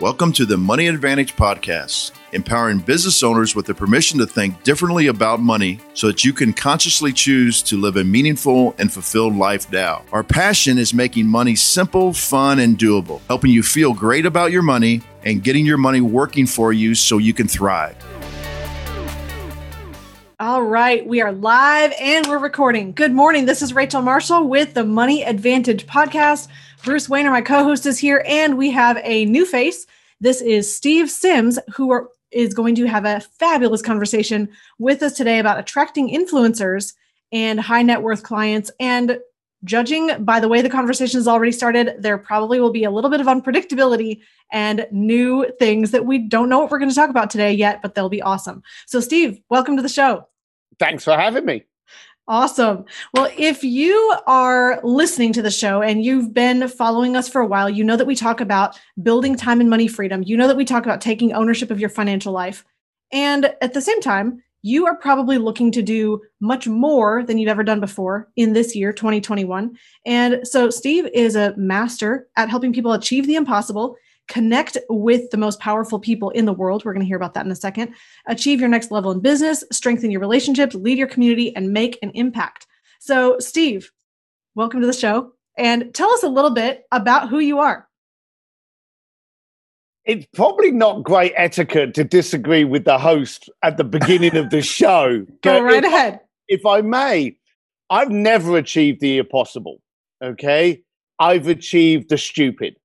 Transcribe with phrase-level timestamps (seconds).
[0.00, 5.06] Welcome to the Money Advantage Podcast, empowering business owners with the permission to think differently
[5.06, 9.70] about money so that you can consciously choose to live a meaningful and fulfilled life
[9.70, 10.02] now.
[10.10, 14.62] Our passion is making money simple, fun, and doable, helping you feel great about your
[14.62, 17.96] money and getting your money working for you so you can thrive.
[20.40, 22.90] All right, we are live and we're recording.
[22.90, 23.46] Good morning.
[23.46, 26.48] This is Rachel Marshall with the Money Advantage podcast.
[26.84, 29.86] Bruce Wehner, my co host, is here, and we have a new face.
[30.20, 35.14] This is Steve Sims, who are, is going to have a fabulous conversation with us
[35.14, 36.92] today about attracting influencers
[37.32, 38.70] and high net worth clients.
[38.78, 39.18] And
[39.64, 43.10] judging by the way the conversation has already started, there probably will be a little
[43.10, 44.20] bit of unpredictability
[44.52, 47.80] and new things that we don't know what we're going to talk about today yet,
[47.80, 48.62] but they'll be awesome.
[48.84, 50.28] So, Steve, welcome to the show.
[50.78, 51.64] Thanks for having me.
[52.26, 52.86] Awesome.
[53.12, 57.46] Well, if you are listening to the show and you've been following us for a
[57.46, 60.22] while, you know that we talk about building time and money freedom.
[60.22, 62.64] You know that we talk about taking ownership of your financial life.
[63.12, 67.50] And at the same time, you are probably looking to do much more than you've
[67.50, 69.76] ever done before in this year, 2021.
[70.06, 73.96] And so, Steve is a master at helping people achieve the impossible
[74.28, 76.84] connect with the most powerful people in the world.
[76.84, 77.94] We're going to hear about that in a second.
[78.26, 82.10] Achieve your next level in business, strengthen your relationships, lead your community, and make an
[82.14, 82.66] impact.
[83.00, 83.90] So, Steve,
[84.54, 85.32] welcome to the show.
[85.56, 87.88] And tell us a little bit about who you are.
[90.04, 94.62] It's probably not great etiquette to disagree with the host at the beginning of the
[94.78, 95.24] show.
[95.42, 96.20] Go right if, ahead.
[96.48, 97.36] If I may,
[97.88, 99.80] I've never achieved the impossible.
[100.22, 100.82] Okay.
[101.18, 102.76] I've achieved the stupid.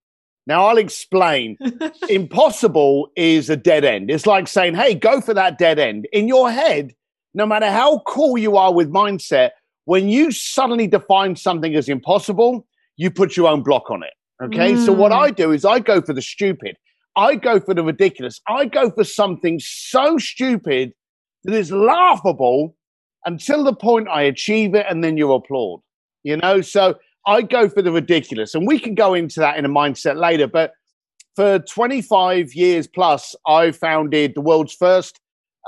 [0.49, 1.57] Now I'll explain.
[2.09, 4.09] Impossible is a dead end.
[4.09, 6.07] It's like saying, hey, go for that dead end.
[6.11, 6.95] In your head,
[7.35, 9.51] no matter how cool you are with mindset,
[9.85, 12.65] when you suddenly define something as impossible,
[12.97, 14.13] you put your own block on it.
[14.43, 14.73] Okay.
[14.73, 14.85] Mm.
[14.87, 16.75] So what I do is I go for the stupid.
[17.15, 18.41] I go for the ridiculous.
[18.47, 20.93] I go for something so stupid
[21.43, 22.75] that is laughable
[23.25, 25.81] until the point I achieve it and then you applaud.
[26.23, 26.95] You know, so
[27.29, 30.47] I go for the ridiculous, and we can go into that in a mindset later.
[30.47, 30.71] But
[31.35, 35.19] for 25 years plus, I founded the world's first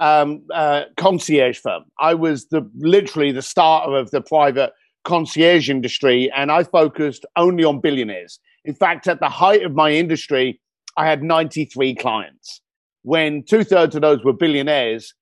[0.01, 1.83] um, uh, concierge firm.
[1.99, 4.73] I was the literally the starter of the private
[5.05, 8.39] concierge industry, and I focused only on billionaires.
[8.65, 10.59] In fact, at the height of my industry,
[10.97, 12.61] I had 93 clients.
[13.03, 15.13] When two thirds of those were billionaires,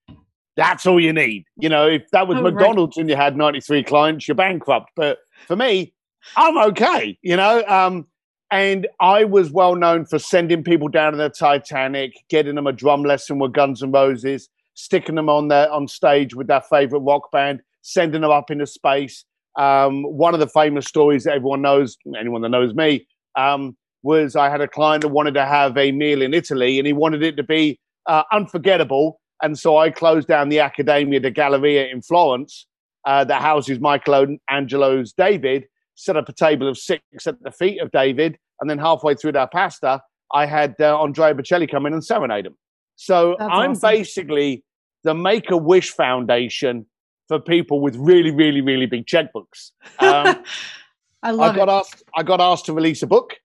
[0.55, 1.43] that's all you need.
[1.57, 3.01] You know, if that was oh, McDonald's right.
[3.01, 4.89] and you had 93 clients, you're bankrupt.
[4.95, 5.93] But for me,
[6.35, 7.63] I'm okay, you know.
[7.67, 8.07] Um,
[8.51, 12.71] and I was well known for sending people down to the Titanic, getting them a
[12.71, 17.01] drum lesson with Guns N' Roses, sticking them on their on stage with their favorite
[17.01, 19.23] rock band, sending them up into space.
[19.57, 24.35] Um, one of the famous stories that everyone knows, anyone that knows me, um, was
[24.35, 27.23] I had a client that wanted to have a meal in Italy, and he wanted
[27.23, 29.19] it to be uh, unforgettable.
[29.41, 32.65] And so I closed down the Accademia de Galleria in Florence
[33.05, 35.65] uh, that houses Michelangelo's David
[35.99, 39.33] set up a table of six at the feet of David, and then halfway through
[39.33, 40.01] that pasta,
[40.33, 42.55] I had uh, Andrea Bocelli come in and serenade him.
[42.95, 43.89] So That's I'm awesome.
[43.89, 44.63] basically
[45.03, 46.85] the Make a Wish Foundation
[47.27, 49.71] for people with really, really, really big checkbooks.
[49.99, 50.43] Um,
[51.23, 51.71] I love I got it.
[51.71, 52.03] asked.
[52.15, 53.35] I got asked to release a book,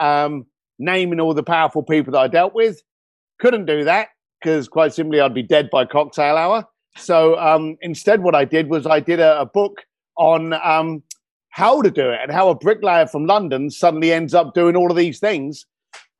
[0.00, 0.46] um,
[0.78, 2.82] naming all the powerful people that I dealt with.
[3.40, 4.08] Couldn't do that
[4.40, 6.66] because, quite simply, I'd be dead by cocktail hour.
[6.96, 9.80] So um, instead, what I did was I did a, a book
[10.18, 11.02] on um,
[11.52, 14.90] how to do it and how a bricklayer from London suddenly ends up doing all
[14.90, 15.66] of these things.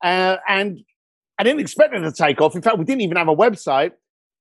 [0.05, 0.81] Uh, and
[1.39, 2.55] I didn't expect it to take off.
[2.55, 3.93] In fact, we didn't even have a website,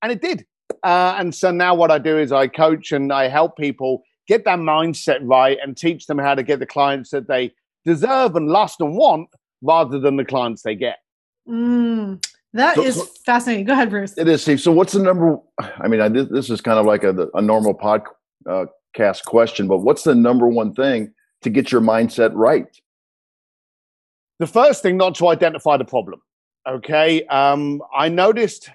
[0.04, 0.46] and it did.
[0.84, 4.44] Uh, and so now what I do is I coach and I help people get
[4.46, 7.52] that mindset right and teach them how to get the clients that they
[7.86, 9.30] deserve and lust and want
[9.62, 10.98] rather than the clients they get.
[11.48, 13.66] Mm, that so, is so fascinating.
[13.66, 14.18] Go ahead, Bruce.
[14.18, 14.60] It is, Steve.
[14.60, 15.40] So, what's the number?
[15.60, 18.04] I mean, I, this is kind of like a, a normal pod,
[18.48, 22.80] uh, cast question, but what's the number one thing to get your mindset right?
[24.40, 26.22] The first thing, not to identify the problem.
[26.68, 27.26] Okay.
[27.26, 28.70] Um, I noticed.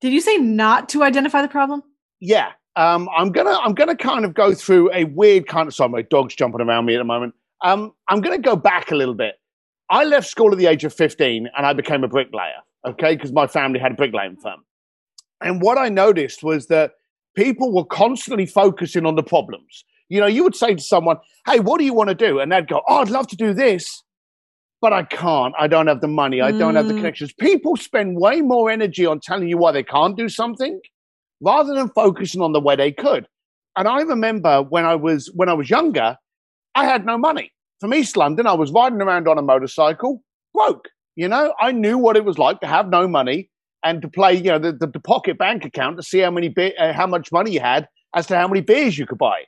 [0.00, 1.82] Did you say not to identify the problem?
[2.20, 2.52] Yeah.
[2.76, 6.02] Um, I'm gonna I'm gonna kind of go through a weird kind of sorry, my
[6.02, 7.34] dog's jumping around me at the moment.
[7.62, 9.34] Um, I'm gonna go back a little bit.
[9.90, 13.32] I left school at the age of 15 and I became a bricklayer, okay, because
[13.32, 14.64] my family had a bricklaying firm.
[15.40, 16.92] And what I noticed was that
[17.36, 19.84] people were constantly focusing on the problems.
[20.08, 22.40] You know, you would say to someone, Hey, what do you want to do?
[22.40, 24.02] And they'd go, Oh, I'd love to do this,
[24.80, 25.54] but I can't.
[25.58, 26.40] I don't have the money.
[26.40, 26.98] I don't have the mm.
[26.98, 27.32] connections.
[27.32, 30.80] People spend way more energy on telling you why they can't do something
[31.40, 33.26] rather than focusing on the way they could.
[33.76, 36.16] And I remember when I was when I was younger,
[36.74, 37.52] I had no money.
[37.80, 40.22] From East London, I was riding around on a motorcycle,
[40.52, 40.88] broke.
[41.16, 43.50] You know, I knew what it was like to have no money
[43.82, 46.48] and to play, you know, the, the, the pocket bank account to see how many
[46.48, 49.44] be- uh, how much money you had as to how many beers you could buy.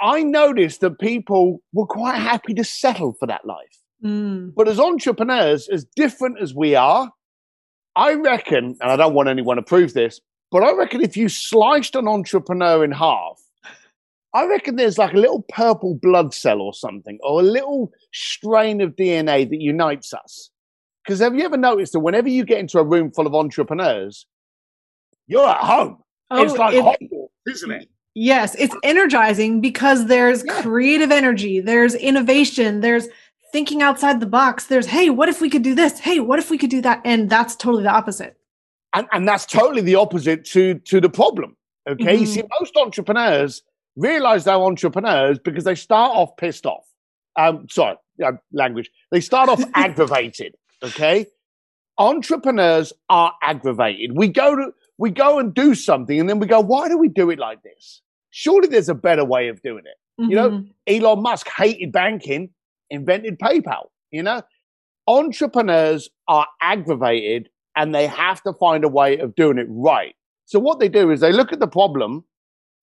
[0.00, 3.82] I noticed that people were quite happy to settle for that life.
[4.04, 4.54] Mm.
[4.54, 7.10] But as entrepreneurs, as different as we are,
[7.96, 10.20] I reckon, and I don't want anyone to prove this,
[10.50, 13.40] but I reckon if you sliced an entrepreneur in half,
[14.34, 18.82] I reckon there's like a little purple blood cell or something, or a little strain
[18.82, 20.50] of DNA that unites us.
[21.06, 24.26] Because have you ever noticed that whenever you get into a room full of entrepreneurs,
[25.28, 25.98] you're at home?
[26.30, 27.88] Oh, it's like it- isn't it?
[28.14, 30.62] Yes, it's energizing because there's Yeah.
[30.62, 33.08] creative energy, there's innovation, there's
[33.52, 34.66] thinking outside the box.
[34.66, 36.00] There's, hey, what if we could do this?
[36.00, 37.00] Hey, what if we could do that?
[37.04, 38.36] And that's totally the opposite.
[38.94, 41.54] and, and that's totally the opposite to to the problem.
[41.88, 42.34] Okay, you Mhm.
[42.34, 43.62] see, most entrepreneurs
[43.94, 46.84] realize they're entrepreneurs because they start off pissed off.
[47.36, 48.90] Um, sorry, uh, language.
[49.12, 50.54] They start off aggravated.
[50.84, 51.26] Okay,
[51.98, 54.16] entrepreneurs are aggravated.
[54.16, 57.08] We go to we go and do something, and then we go, why do we
[57.08, 58.02] do it like this?
[58.30, 59.96] Surely there's a better way of doing it.
[60.18, 60.72] You know, Mhm.
[60.86, 62.50] Elon Musk hated banking,
[62.90, 63.88] invented PayPal.
[64.10, 64.40] You know,
[65.06, 70.14] entrepreneurs are aggravated and they have to find a way of doing it right.
[70.46, 72.24] So what they do is they look at the problem.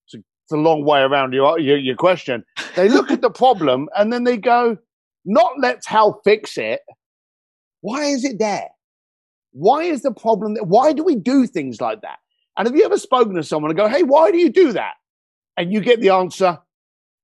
[0.05, 2.43] It's a, it's a long way around your, your your question.
[2.75, 4.77] They look at the problem and then they go,
[5.25, 6.81] not let's how fix it.
[7.83, 8.69] Why is it there?
[9.51, 10.63] Why is the problem there?
[10.63, 12.19] Why do we do things like that?
[12.57, 14.94] And have you ever spoken to someone and go, hey, why do you do that?
[15.57, 16.59] And you get the answer,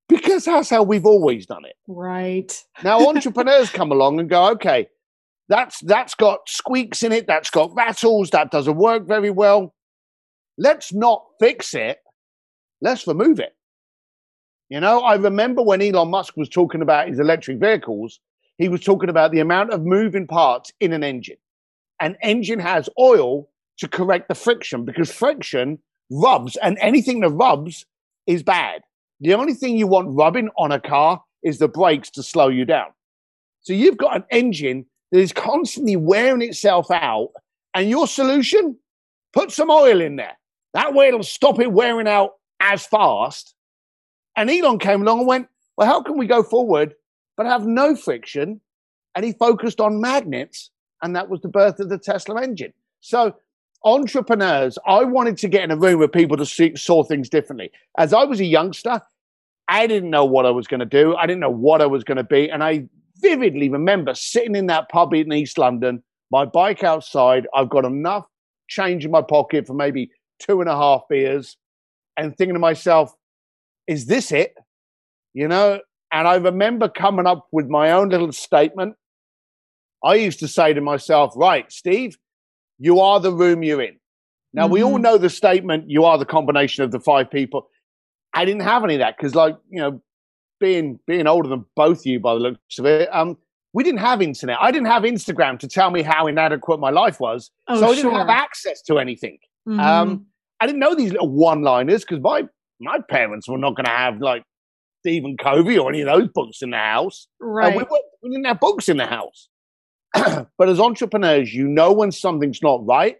[0.06, 1.76] because that's how we've always done it.
[1.88, 2.62] right.
[2.84, 4.88] Now entrepreneurs come along and go, okay,
[5.48, 9.74] that's that's got squeaks in it, that's got rattles, that doesn't work very well.
[10.58, 11.98] Let's not fix it.
[12.82, 13.56] Let's remove it.
[14.68, 18.20] You know, I remember when Elon Musk was talking about his electric vehicles,
[18.60, 21.38] he was talking about the amount of moving parts in an engine.
[21.98, 23.48] An engine has oil
[23.78, 25.78] to correct the friction because friction
[26.10, 27.86] rubs, and anything that rubs
[28.26, 28.82] is bad.
[29.20, 32.66] The only thing you want rubbing on a car is the brakes to slow you
[32.66, 32.88] down.
[33.62, 37.30] So you've got an engine that is constantly wearing itself out,
[37.72, 38.76] and your solution,
[39.32, 40.36] put some oil in there.
[40.74, 43.54] That way it'll stop it wearing out as fast.
[44.36, 45.48] And Elon came along and went,
[45.78, 46.94] Well, how can we go forward
[47.40, 48.60] but have no friction?
[49.14, 50.70] And he focused on magnets,
[51.02, 52.74] and that was the birth of the Tesla engine.
[53.00, 53.34] So,
[53.82, 57.70] entrepreneurs, I wanted to get in a room with people to see, saw things differently.
[57.96, 59.00] As I was a youngster,
[59.68, 61.16] I didn't know what I was going to do.
[61.16, 62.50] I didn't know what I was going to be.
[62.50, 62.84] And I
[63.16, 67.46] vividly remember sitting in that pub in East London, my bike outside.
[67.54, 68.26] I've got enough
[68.68, 70.10] change in my pocket for maybe
[70.40, 71.56] two and a half beers
[72.18, 73.14] and thinking to myself,
[73.86, 74.52] is this it?
[75.32, 75.80] You know?
[76.12, 78.96] And I remember coming up with my own little statement.
[80.04, 82.16] I used to say to myself, right, Steve,
[82.78, 83.96] you are the room you're in.
[84.52, 85.02] Now, we all Mhm.
[85.02, 87.68] know the statement, you are the combination of the five people.
[88.34, 90.00] I didn't have any of that because, like, you know,
[90.58, 93.38] being being older than both of you by the looks of it, um,
[93.72, 94.58] we didn't have internet.
[94.60, 97.50] I didn't have Instagram to tell me how inadequate my life was.
[97.68, 98.18] Oh, so I didn't sure.
[98.18, 99.38] have access to anything.
[99.68, 99.80] Mhm.
[99.80, 100.26] Um,
[100.60, 102.48] I didn't know these little one-liners because my
[102.80, 104.42] my parents were not going to have like
[105.00, 107.26] Stephen Covey or any of those books in the house.
[107.40, 107.76] Right.
[107.76, 107.84] we,
[108.22, 109.48] we didn't have books in the house.
[110.14, 113.16] but as entrepreneurs, you know when something's not right,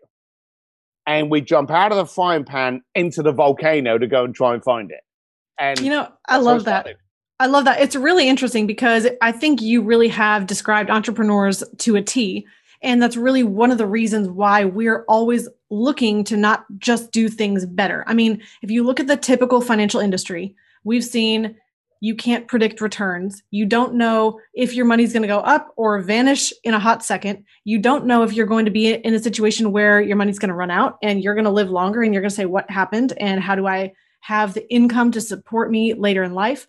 [1.06, 4.54] and we jump out of the frying pan into the volcano to go and try
[4.54, 5.00] and find it.
[5.58, 6.82] And you know, I love that.
[6.82, 6.96] started.
[7.38, 7.80] I love that.
[7.80, 12.46] It's really interesting because I think you really have described entrepreneurs to a T.
[12.82, 17.28] And that's really one of the reasons why we're always looking to not just do
[17.28, 18.04] things better.
[18.06, 21.56] I mean, if you look at the typical financial industry, we've seen
[22.00, 23.42] you can't predict returns.
[23.50, 27.04] You don't know if your money's going to go up or vanish in a hot
[27.04, 27.44] second.
[27.64, 30.48] You don't know if you're going to be in a situation where your money's going
[30.48, 32.70] to run out and you're going to live longer and you're going to say, What
[32.70, 33.12] happened?
[33.18, 36.66] And how do I have the income to support me later in life?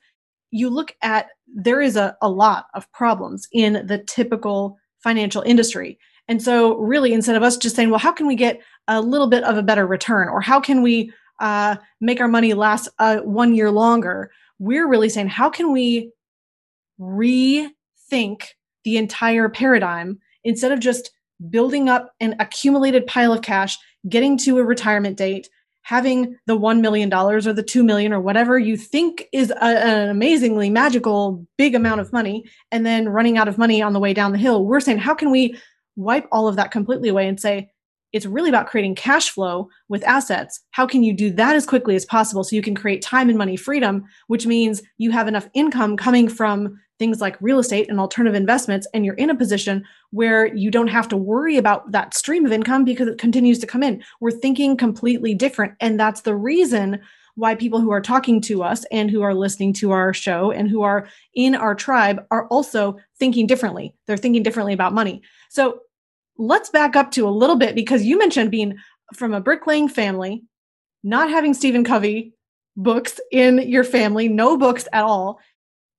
[0.52, 5.98] you look at there is a, a lot of problems in the typical financial industry
[6.28, 9.28] and so really instead of us just saying well how can we get a little
[9.28, 13.18] bit of a better return or how can we uh, make our money last uh,
[13.18, 14.30] one year longer
[14.62, 16.12] we're really saying how can we
[17.00, 18.44] rethink
[18.84, 21.10] the entire paradigm instead of just
[21.50, 23.76] building up an accumulated pile of cash
[24.08, 25.50] getting to a retirement date
[25.82, 30.10] having the $1 million or the 2 million or whatever you think is a, an
[30.10, 34.14] amazingly magical big amount of money and then running out of money on the way
[34.14, 34.64] down the hill?
[34.64, 35.58] We're saying how can we
[35.96, 37.71] wipe all of that completely away and say
[38.14, 41.96] it's really about creating cash flow with assets how can you do that as quickly
[41.96, 45.48] as possible so you can create time and money freedom which means you have enough
[45.54, 49.84] income coming from things like real estate and alternative investments, and you're in a position
[50.12, 53.66] where you don't have to worry about that stream of income because it continues to
[53.66, 54.04] come in.
[54.20, 55.74] We're thinking completely different.
[55.80, 57.00] And that's the reason
[57.34, 60.70] why people who are talking to us and who are listening to our show and
[60.70, 63.96] who are in our tribe are also thinking differently.
[64.06, 65.24] They're thinking differently about money.
[65.50, 65.80] So
[66.42, 68.78] let's back up to a little bit because you mentioned being
[69.14, 70.44] from a bricklaying family,
[71.04, 72.34] not having Stephen Covey
[72.76, 75.40] books in your family, no books at all.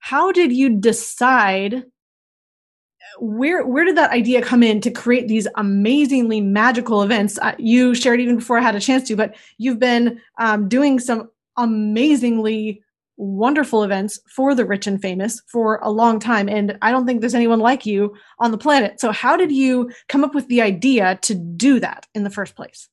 [0.01, 1.85] How did you decide
[3.19, 7.39] where where did that idea come in to create these amazingly magical events?
[7.39, 10.99] Uh, you shared even before i had a chance to but you've been um, doing
[10.99, 12.83] some amazingly
[13.17, 17.21] wonderful events for the rich and famous for a long time and i don't think
[17.21, 20.61] there's anyone like you on the planet so how did you come up with the
[20.61, 22.89] idea to do that in the first place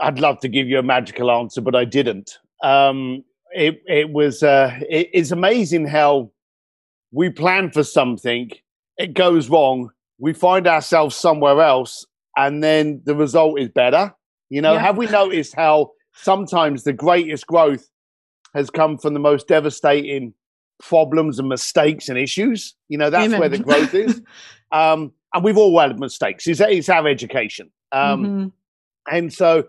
[0.00, 3.22] i'd love to give you a magical answer but i didn't um,
[3.52, 6.30] it it was uh, it, it's amazing how
[7.12, 8.50] we plan for something,
[8.98, 12.04] it goes wrong, we find ourselves somewhere else,
[12.36, 14.14] and then the result is better.
[14.50, 14.80] You know, yeah.
[14.80, 17.88] have we noticed how sometimes the greatest growth
[18.56, 20.34] has come from the most devastating
[20.80, 22.74] problems and mistakes and issues?
[22.88, 23.40] You know, that's Amen.
[23.40, 24.20] where the growth is.
[24.72, 26.44] Um, and we've all had mistakes.
[26.48, 27.70] It's, it's our education.
[27.92, 28.46] Um, mm-hmm.
[29.14, 29.68] And so,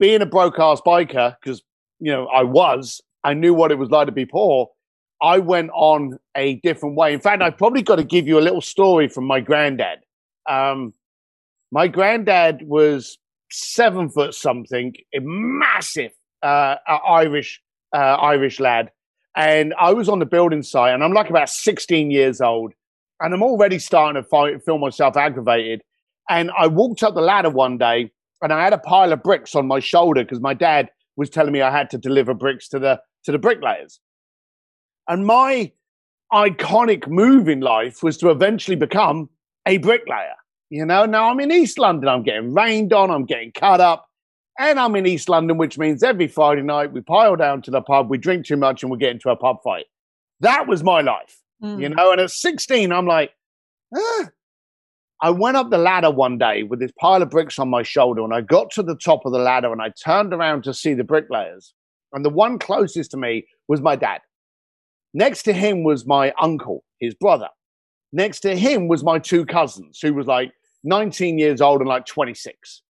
[0.00, 1.62] being a broke ass biker, because
[2.00, 4.68] you know I was, I knew what it was like to be poor.
[5.22, 7.14] I went on a different way.
[7.14, 10.00] In fact, I've probably got to give you a little story from my granddad.
[10.50, 10.92] Um,
[11.70, 13.16] my granddad was
[13.52, 16.10] seven foot something, a massive
[16.42, 16.76] uh,
[17.08, 17.60] Irish
[17.92, 18.90] uh, Irish lad,
[19.36, 22.72] and I was on the building site, and I'm like about 16 years old,
[23.20, 25.82] and I'm already starting to find, feel myself aggravated.
[26.28, 28.10] And I walked up the ladder one day,
[28.42, 31.52] and I had a pile of bricks on my shoulder because my dad was telling
[31.52, 34.00] me I had to deliver bricks to the to the bricklayers.
[35.08, 35.72] And my
[36.32, 39.28] iconic move in life was to eventually become
[39.66, 40.34] a bricklayer.
[40.70, 44.08] You know, now I'm in East London, I'm getting rained on, I'm getting cut up,
[44.58, 47.80] and I'm in East London, which means every Friday night we pile down to the
[47.80, 49.86] pub, we drink too much, and we get into a pub fight.
[50.40, 51.80] That was my life, mm.
[51.80, 52.12] you know.
[52.12, 53.32] And at 16, I'm like,
[53.94, 54.28] ah.
[55.24, 58.24] I went up the ladder one day with this pile of bricks on my shoulder,
[58.24, 60.94] and I got to the top of the ladder and I turned around to see
[60.94, 61.74] the bricklayers.
[62.12, 64.20] And the one closest to me was my dad.
[65.14, 67.48] Next to him was my uncle, his brother.
[68.12, 70.52] Next to him was my two cousins, who was like
[70.84, 72.82] 19 years old and like 26.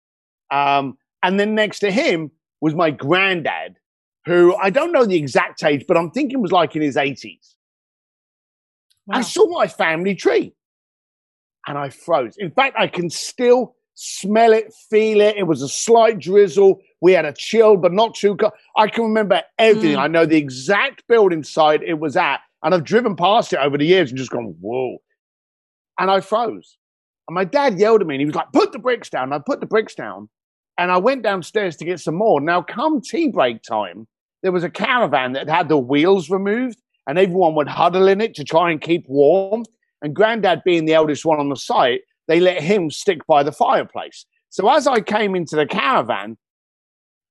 [0.50, 3.76] Um, and then next to him was my granddad,
[4.24, 7.54] who I don't know the exact age, but I'm thinking was like in his 80s.
[9.06, 9.18] Wow.
[9.18, 10.54] I saw my family tree
[11.66, 12.36] and I froze.
[12.38, 15.36] In fact, I can still smell it, feel it.
[15.36, 16.80] It was a slight drizzle.
[17.00, 18.52] We had a chill, but not too cold.
[18.76, 19.96] I can remember everything.
[19.96, 20.00] Mm.
[20.00, 22.40] I know the exact building site it was at.
[22.62, 24.98] And I've driven past it over the years and just gone, whoa.
[25.98, 26.76] And I froze.
[27.28, 29.24] And my dad yelled at me and he was like, put the bricks down.
[29.24, 30.28] And I put the bricks down.
[30.82, 32.40] And I went downstairs to get some more.
[32.40, 34.08] Now, come tea break time,
[34.42, 38.34] there was a caravan that had the wheels removed and everyone would huddle in it
[38.34, 39.62] to try and keep warm.
[40.02, 43.52] And granddad, being the eldest one on the site, they let him stick by the
[43.52, 44.26] fireplace.
[44.50, 46.36] So as I came into the caravan,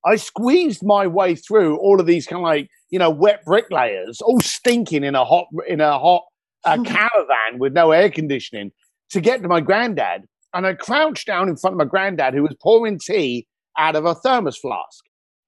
[0.06, 4.22] I squeezed my way through all of these kind of like, you know, wet bricklayers,
[4.22, 6.24] all stinking in a hot, in a hot
[6.64, 8.72] uh, caravan with no air conditioning
[9.10, 10.24] to get to my granddad.
[10.54, 14.06] And I crouched down in front of my granddad who was pouring tea out of
[14.06, 15.04] a thermos flask.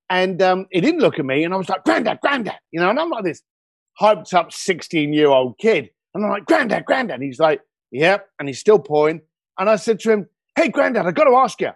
[0.09, 1.43] And um, he didn't look at me.
[1.43, 3.41] And I was like, Granddad, Granddad, you know, and I'm like this
[3.99, 5.89] hyped up 16 year old kid.
[6.13, 7.15] And I'm like, Granddad, Granddad.
[7.15, 8.27] And he's like, Yep.
[8.39, 9.21] And he's still pouring.
[9.59, 11.71] And I said to him, Hey, Granddad, I got to ask you,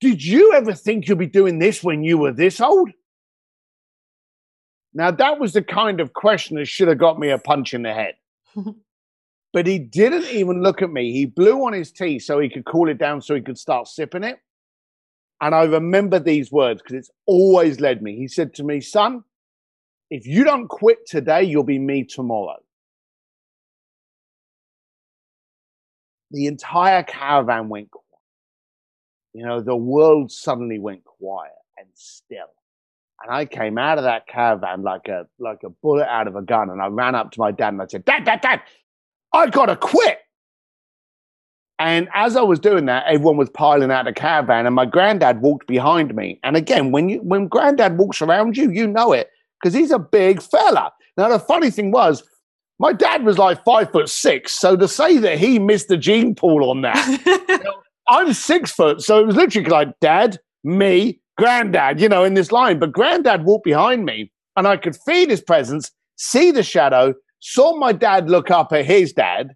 [0.00, 2.90] did you ever think you'd be doing this when you were this old?
[4.92, 7.82] Now, that was the kind of question that should have got me a punch in
[7.82, 8.14] the head.
[9.56, 11.12] but he didn't even look at me.
[11.12, 13.88] He blew on his tea so he could cool it down so he could start
[13.88, 14.38] sipping it.
[15.40, 18.16] And I remember these words because it's always led me.
[18.16, 19.24] He said to me, Son,
[20.10, 22.58] if you don't quit today, you'll be me tomorrow.
[26.30, 28.04] the entire caravan went quiet.
[29.32, 32.52] You know, the world suddenly went quiet and still.
[33.22, 36.42] And I came out of that caravan like a like a bullet out of a
[36.42, 38.60] gun, and I ran up to my dad and I said, "Dad, Dad, Dad,
[39.36, 40.18] I gotta quit."
[41.78, 45.42] And as I was doing that, everyone was piling out the caravan, and my granddad
[45.42, 46.40] walked behind me.
[46.42, 49.98] And again, when you when granddad walks around you, you know it because he's a
[49.98, 50.92] big fella.
[51.16, 52.22] Now the funny thing was,
[52.78, 56.34] my dad was like five foot six, so to say that he missed the gene
[56.34, 57.74] pool on that, you know,
[58.08, 62.52] I'm six foot, so it was literally like dad, me, granddad, you know, in this
[62.52, 62.78] line.
[62.78, 67.14] But granddad walked behind me, and I could feel his presence, see the shadow,
[67.46, 69.54] saw my dad look up at his dad,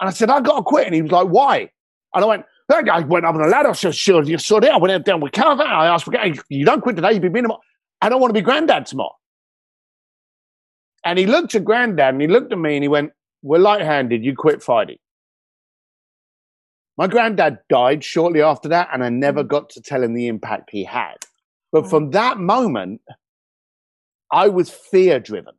[0.00, 0.86] and I said, I got to quit.
[0.86, 1.70] And he was like, why?
[2.14, 3.70] And I went, that guy went up on the ladder.
[3.70, 4.66] I said, sure, you saw it.
[4.66, 5.66] I went down with Calvin.
[5.66, 6.08] I asked,
[6.48, 7.58] you don't quit today, you've been minimum.
[8.00, 9.16] I don't want to be granddad tomorrow.
[11.04, 13.10] And he looked at granddad and he looked at me and he went,
[13.42, 14.24] We're light handed.
[14.24, 14.98] You quit fighting.
[16.96, 20.70] My granddad died shortly after that, and I never got to tell him the impact
[20.70, 21.16] he had.
[21.72, 21.90] But mm.
[21.90, 23.00] from that moment,
[24.30, 25.54] I was fear driven.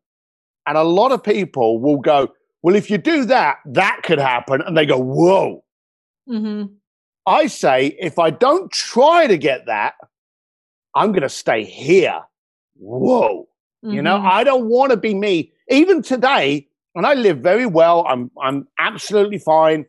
[0.66, 2.30] And a lot of people will go,
[2.62, 4.62] Well, if you do that, that could happen.
[4.62, 5.64] And they go, Whoa.
[6.30, 6.74] Mm-hmm.
[7.26, 9.94] I say, if I don't try to get that,
[10.96, 12.22] I'm going to stay here.
[12.78, 13.48] Whoa.
[13.82, 14.26] You know, Mhm.
[14.26, 15.52] I don't want to be me.
[15.70, 19.86] Even today, and I live very well, I'm I'm absolutely fine,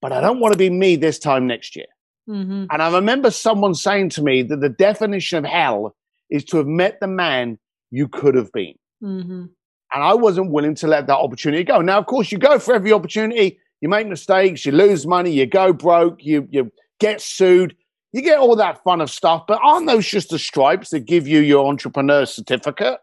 [0.00, 1.86] but I don't want to be me this time next year.
[2.28, 2.66] Mhm.
[2.70, 5.94] And I remember someone saying to me that the definition of hell
[6.30, 7.58] is to have met the man
[7.90, 8.74] you could have been.
[9.02, 9.50] Mhm.
[9.92, 11.80] And I wasn't willing to let that opportunity go.
[11.80, 15.46] Now, of course, you go for every opportunity, you make mistakes, you lose money, you
[15.46, 16.70] go broke, you you
[17.00, 17.74] get sued,
[18.12, 19.44] you get all that fun of stuff.
[19.48, 22.98] But aren't those just the stripes that give you your entrepreneur certificate?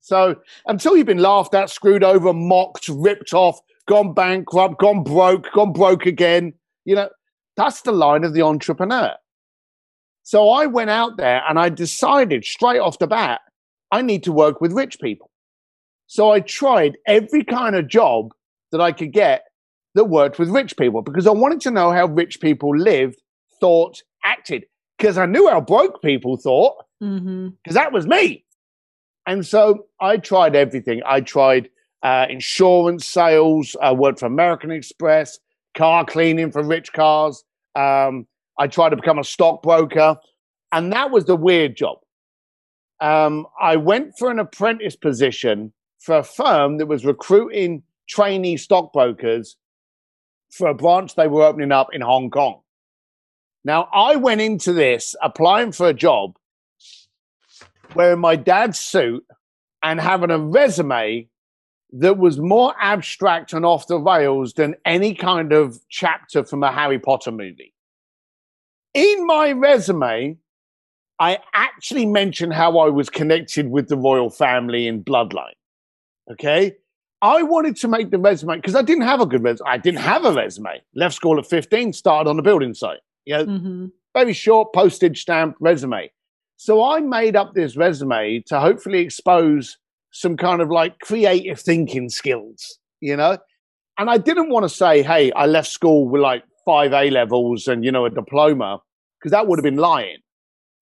[0.00, 0.36] So
[0.66, 5.72] until you've been laughed at, screwed over, mocked, ripped off, gone bankrupt, gone broke, gone
[5.72, 6.52] broke again,
[6.84, 7.08] you know,
[7.56, 9.12] that's the line of the entrepreneur.
[10.24, 13.40] So I went out there and I decided straight off the bat,
[13.90, 15.30] I need to work with rich people.
[16.12, 18.34] So I tried every kind of job
[18.70, 19.44] that I could get
[19.94, 23.22] that worked with rich people because I wanted to know how rich people lived,
[23.60, 24.66] thought, acted.
[24.98, 28.44] Because I knew how broke people thought, because that was me.
[29.24, 31.00] And so I tried everything.
[31.06, 31.70] I tried
[32.02, 35.38] uh, insurance sales, I worked for American Express,
[35.74, 37.42] car cleaning for rich cars.
[37.74, 38.26] Um,
[38.58, 40.18] I tried to become a stockbroker.
[40.72, 42.00] And that was the weird job.
[43.00, 49.56] Um, I went for an apprentice position for a firm that was recruiting trainee stockbrokers
[50.50, 52.60] for a branch they were opening up in Hong Kong.
[53.64, 56.36] Now, I went into this applying for a job
[57.94, 59.24] wearing my dad's suit
[59.82, 61.28] and having a resume
[61.92, 66.72] that was more abstract and off the rails than any kind of chapter from a
[66.72, 67.74] Harry Potter movie.
[68.94, 70.38] In my resume,
[71.20, 75.52] I actually mentioned how I was connected with the royal family in bloodline.
[76.32, 76.74] Okay.
[77.20, 79.68] I wanted to make the resume because I didn't have a good resume.
[79.68, 80.80] I didn't have a resume.
[80.94, 82.98] Left school at 15, started on a building site.
[83.24, 83.90] You know, Mhm.
[84.14, 86.10] very short postage stamp resume.
[86.56, 89.78] So I made up this resume to hopefully expose
[90.10, 93.38] some kind of like creative thinking skills, you know?
[93.98, 97.68] And I didn't want to say, hey, I left school with like five A levels
[97.68, 98.80] and, you know, a diploma,
[99.18, 100.18] because that would have been lying.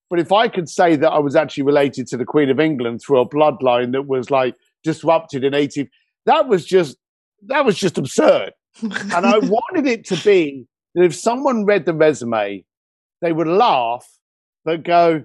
[0.08, 3.00] But if I could say that I was actually related to the Queen of England
[3.02, 5.88] through a bloodline that was like disrupted in 18,
[6.26, 6.96] that was just,
[7.46, 8.52] that was just absurd.
[8.82, 12.64] And I wanted it to be that if someone read the resume,
[13.20, 14.06] they would laugh,
[14.64, 15.24] but go,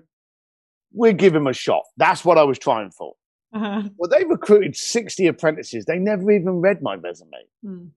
[0.91, 1.84] we'll give him a shot.
[1.98, 3.13] That's what I was trying for.
[3.54, 3.84] Uh-huh.
[3.98, 5.86] Well, they recruited 60 apprentices.
[5.86, 7.38] They never even read my resume.
[7.63, 7.89] Mm.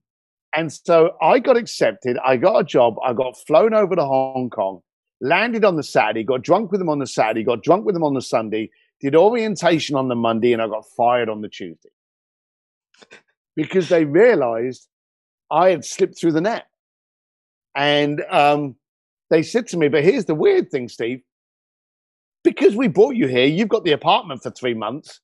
[0.55, 2.17] And so I got accepted.
[2.25, 2.95] I got a job.
[3.03, 4.81] I got flown over to Hong Kong,
[5.21, 8.03] landed on the Saturday, got drunk with them on the Saturday, got drunk with them
[8.03, 8.69] on the Sunday,
[9.01, 11.89] did orientation on the Monday, and I got fired on the Tuesday
[13.55, 14.87] because they realized
[15.51, 16.65] I had slipped through the net.
[17.75, 18.75] And um,
[19.29, 21.21] they said to me, But here's the weird thing, Steve.
[22.43, 25.19] Because we brought you here, you've got the apartment for three months,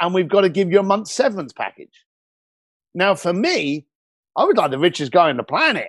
[0.00, 2.04] and we've got to give you a month's severance package.
[2.94, 3.86] Now, for me,
[4.36, 5.88] I was like the richest guy on the planet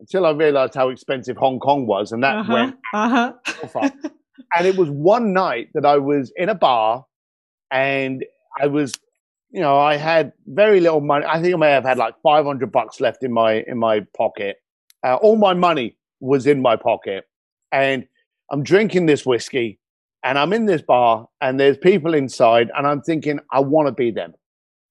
[0.00, 2.52] until I realized how expensive Hong Kong was, and that Uh-huh.
[2.52, 3.32] went Uh-huh.
[4.56, 7.04] and it was one night that I was in a bar,
[7.70, 8.24] and
[8.60, 8.94] I was,
[9.50, 11.26] you know, I had very little money.
[11.26, 14.00] I think I may have had like five hundred bucks left in my in my
[14.16, 14.56] pocket.
[15.04, 17.24] Uh, all my money was in my pocket,
[17.72, 18.06] and
[18.50, 19.78] I'm drinking this whiskey,
[20.24, 23.92] and I'm in this bar, and there's people inside, and I'm thinking, I want to
[23.92, 24.34] be them,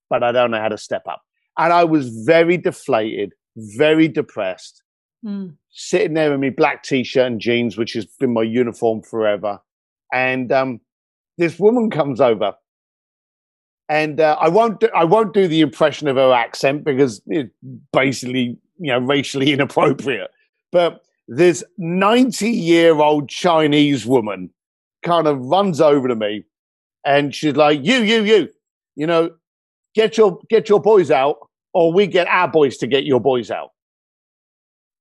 [0.09, 1.21] but I don't know how to step up.
[1.57, 4.83] And I was very deflated, very depressed
[5.25, 5.55] Mm.
[5.71, 9.59] sitting there in my black t-shirt and jeans, which has been my uniform forever.
[10.13, 10.81] And um,
[11.39, 12.53] this woman comes over,
[13.89, 17.49] and uh, I won't do, I won't do the impression of her accent because it's
[17.91, 20.29] basically you know racially inappropriate.
[20.71, 24.51] But this ninety year old Chinese woman
[25.03, 26.43] kind of runs over to me,
[27.03, 28.49] and she's like, "You, you, you,
[28.95, 29.31] you know,
[29.95, 31.37] get your get your boys out,
[31.73, 33.71] or we get our boys to get your boys out."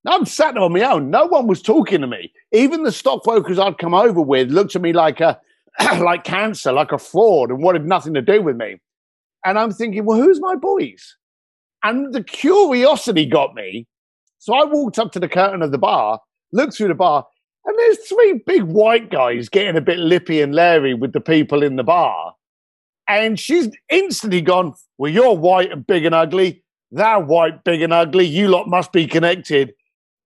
[0.07, 1.11] I'm sat on my own.
[1.11, 2.33] No one was talking to me.
[2.53, 5.41] Even the stockbrokers I'd come over with looked at me like a
[5.99, 8.81] like cancer, like a fraud, and wanted nothing to do with me.
[9.45, 11.17] And I'm thinking, well, who's my boys?
[11.83, 13.87] And the curiosity got me.
[14.39, 16.21] So I walked up to the curtain of the bar,
[16.53, 17.27] looked through the bar,
[17.65, 21.63] and there's three big white guys getting a bit lippy and leery with the people
[21.63, 22.35] in the bar.
[23.09, 26.63] And she's instantly gone, Well, you're white and big and ugly.
[26.91, 28.27] They're white, big and ugly.
[28.27, 29.75] You lot must be connected.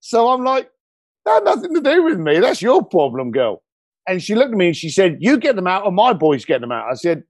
[0.01, 0.71] So I'm like,
[1.25, 2.39] That had nothing to do with me.
[2.41, 3.63] That's your problem, girl.
[4.09, 6.45] And she looked at me and she said, You get them out, or my boys
[6.45, 6.91] get them out.
[6.91, 7.25] I said,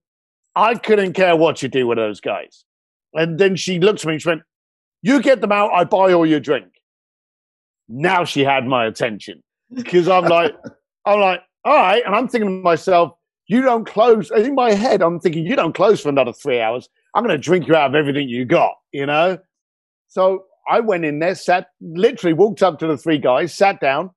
[0.54, 2.64] I couldn't care what you do with those guys.
[3.14, 4.42] And then she looked at me and she went,
[5.02, 6.66] You get them out, I buy all your drink.
[7.88, 9.42] Now she had my attention.
[9.72, 10.54] Because I'm like,
[11.04, 12.02] I'm like, all right.
[12.04, 13.12] And I'm thinking to myself,
[13.46, 14.31] you don't close.
[14.31, 16.88] In my head, I'm thinking, you don't close for another three hours.
[17.14, 19.38] I'm going to drink you out of everything you got, you know?
[20.09, 24.11] So I went in there, sat, literally walked up to the three guys, sat down,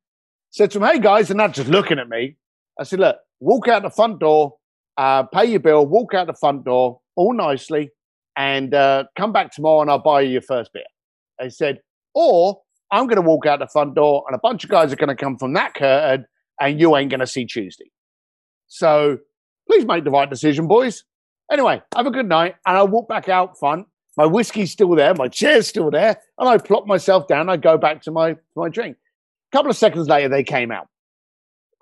[0.49, 2.35] said to them, hey guys, and they're not just looking at me.
[2.79, 4.55] I said, look, walk out the front door,
[4.97, 7.91] uh, pay your bill, walk out the front door all nicely,
[8.35, 10.83] and uh, come back tomorrow and I'll buy you your first beer.
[11.39, 11.79] They said,
[12.13, 12.61] or
[12.91, 15.09] I'm going to walk out the front door and a bunch of guys are going
[15.09, 16.25] to come from that curtain
[16.59, 17.89] and you ain't going to see Tuesday.
[18.67, 19.17] So
[19.69, 21.03] please make the right decision, boys.
[21.51, 22.55] Anyway, have a good night.
[22.65, 23.87] And I walk back out front.
[24.17, 27.49] My whiskey's still there, my chair's still there, and I plop myself down.
[27.49, 28.97] I go back to my my drink.
[29.51, 30.87] A couple of seconds later, they came out,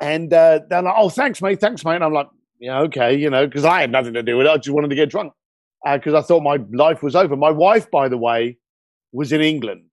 [0.02, 3.30] and uh, they're like, "Oh, thanks, mate, thanks, mate." And I'm like, "Yeah, okay, you
[3.30, 4.50] know," because I had nothing to do with it.
[4.50, 5.34] I just wanted to get drunk
[5.84, 7.36] because uh, I thought my life was over.
[7.36, 8.58] My wife, by the way,
[9.12, 9.86] was in England,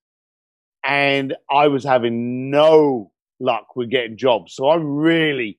[0.85, 5.59] and I was having no luck with getting jobs, so I'm really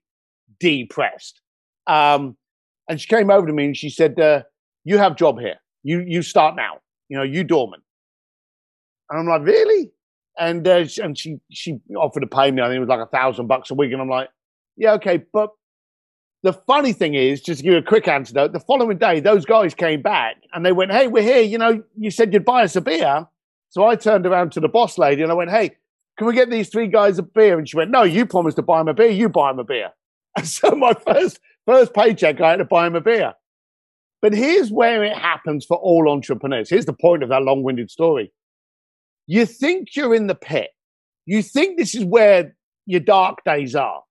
[0.60, 1.42] depressed.
[1.88, 2.38] Um,
[2.88, 4.44] and she came over to me and she said, uh,
[4.84, 5.58] "You have job here.
[5.88, 6.80] You you start now.
[7.08, 7.80] You know, you doorman."
[9.10, 9.91] And I'm like, "Really?"
[10.38, 12.62] And uh, and she she offered to pay me.
[12.62, 13.93] I think it was like a thousand bucks a week.
[13.93, 14.28] And I'm like,
[14.76, 15.52] "Yeah, okay." But
[16.43, 19.45] the funny thing is, just to give you a quick antidote, the following day, those
[19.45, 21.41] guys came back and they went, "Hey, we're here.
[21.41, 23.26] You know, you said you'd buy us a beer."
[23.69, 25.78] So I turned around to the boss lady and I went, "Hey,
[26.17, 28.62] can we get these three guys a beer?" And she went, "No, you promised to
[28.62, 29.12] buy them a beer.
[29.12, 29.91] You buy them a beer."
[30.38, 33.34] And so my first first paycheck, I had to buy him a beer.
[34.21, 36.69] But here's where it happens for all entrepreneurs.
[36.69, 38.32] Here's the point of that long winded story.
[39.27, 40.71] You think you're in the pit,
[41.25, 44.01] you think this is where your dark days are.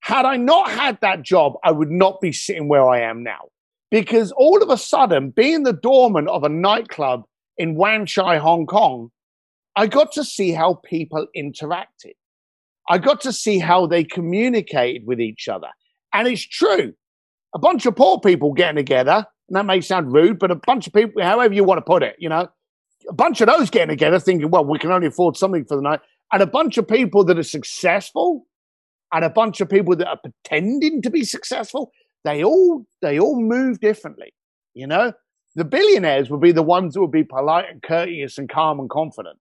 [0.00, 3.48] Had I not had that job, I would not be sitting where I am now.
[3.90, 7.24] Because all of a sudden, being the doorman of a nightclub
[7.58, 9.10] in Wan Chai, Hong Kong,
[9.76, 12.14] I got to see how people interacted.
[12.88, 15.68] I got to see how they communicated with each other.
[16.12, 16.94] And it's true.
[17.54, 20.86] A bunch of poor people getting together, and that may sound rude, but a bunch
[20.86, 22.48] of people, however you want to put it, you know,
[23.08, 25.82] a bunch of those getting together thinking, well, we can only afford something for the
[25.82, 26.00] night.
[26.32, 28.46] And a bunch of people that are successful
[29.12, 31.90] and a bunch of people that are pretending to be successful,
[32.24, 34.32] they all they all move differently.
[34.74, 35.12] You know,
[35.56, 38.88] the billionaires will be the ones that will be polite and courteous and calm and
[38.88, 39.38] confident.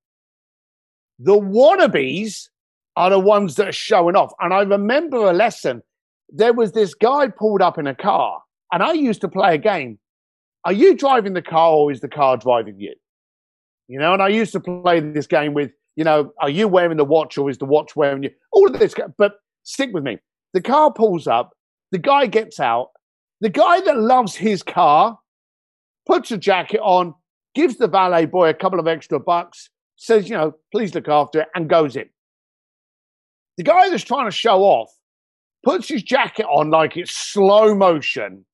[1.19, 2.47] The wannabes
[2.95, 4.33] are the ones that are showing off.
[4.39, 5.83] And I remember a lesson
[6.31, 9.57] there was this guy pulled up in a car, and I used to play a
[9.57, 9.99] game.
[10.65, 12.93] Are you driving the car or is the car driving you?
[13.87, 16.97] You know, and I used to play this game with, you know, are you wearing
[16.97, 18.29] the watch or is the watch wearing you?
[18.51, 20.19] All of this, but stick with me.
[20.53, 21.51] The car pulls up,
[21.91, 22.89] the guy gets out,
[23.41, 25.17] the guy that loves his car
[26.05, 27.15] puts a jacket on,
[27.55, 31.41] gives the valet boy a couple of extra bucks, says, you know, please look after
[31.41, 32.09] it, and goes in.
[33.57, 34.89] The guy that's trying to show off
[35.63, 38.45] puts his jacket on like it's slow motion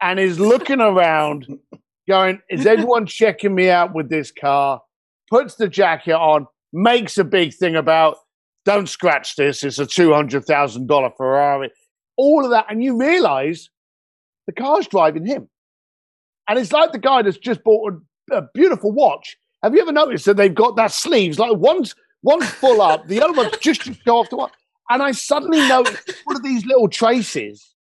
[0.00, 1.46] and is looking around
[2.08, 4.82] going, Is everyone checking me out with this car?
[5.30, 8.16] Puts the jacket on, makes a big thing about,
[8.64, 9.64] Don't scratch this.
[9.64, 11.70] It's a $200,000 Ferrari.
[12.16, 12.66] All of that.
[12.68, 13.70] And you realize
[14.46, 15.48] the car's driving him.
[16.48, 17.94] And it's like the guy that's just bought
[18.30, 19.36] a, a beautiful watch.
[19.62, 21.38] Have you ever noticed that they've got that sleeves?
[21.38, 24.50] Like one's one's full up, the other one's just to go off the one.
[24.90, 27.74] And I suddenly noticed one of these little traces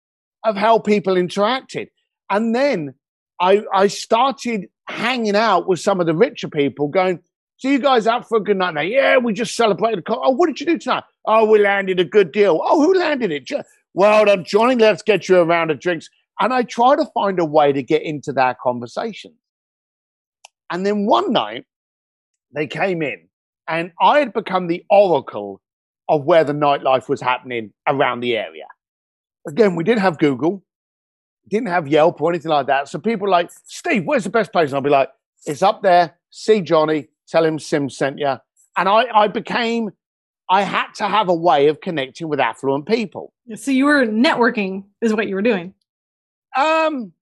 [0.45, 1.89] of how people interacted.
[2.31, 2.95] And then
[3.41, 7.21] I, I started hanging out with some of the richer people going,
[7.57, 8.81] so you guys out for a good night now?
[8.81, 10.01] Yeah, we just celebrated.
[10.01, 11.05] a Oh, what did you do tonight?
[11.25, 12.61] Oh, we landed a good deal.
[12.63, 13.49] Oh, who landed it?
[13.95, 14.75] Well done, Johnny.
[14.75, 16.09] Let's get you a round of drinks.
[16.41, 19.35] And I try to find a way to get into that conversation.
[20.71, 21.67] And then one night
[22.53, 23.29] they came in
[23.69, 25.61] and I had become the oracle
[26.09, 28.67] of where the nightlife was happening around the area.
[29.47, 30.65] Again, we didn't have Google,
[31.49, 32.89] didn't have Yelp or anything like that.
[32.89, 34.69] So people like, Steve, where's the best place?
[34.69, 35.11] And I'll be like,
[35.47, 36.17] it's up there.
[36.31, 38.37] See Johnny, tell him Sim sent you.
[38.77, 39.91] And I, I became,
[40.49, 43.33] I had to have a way of connecting with affluent people.
[43.57, 45.75] So you were networking, is what you were doing.
[46.57, 47.13] Um,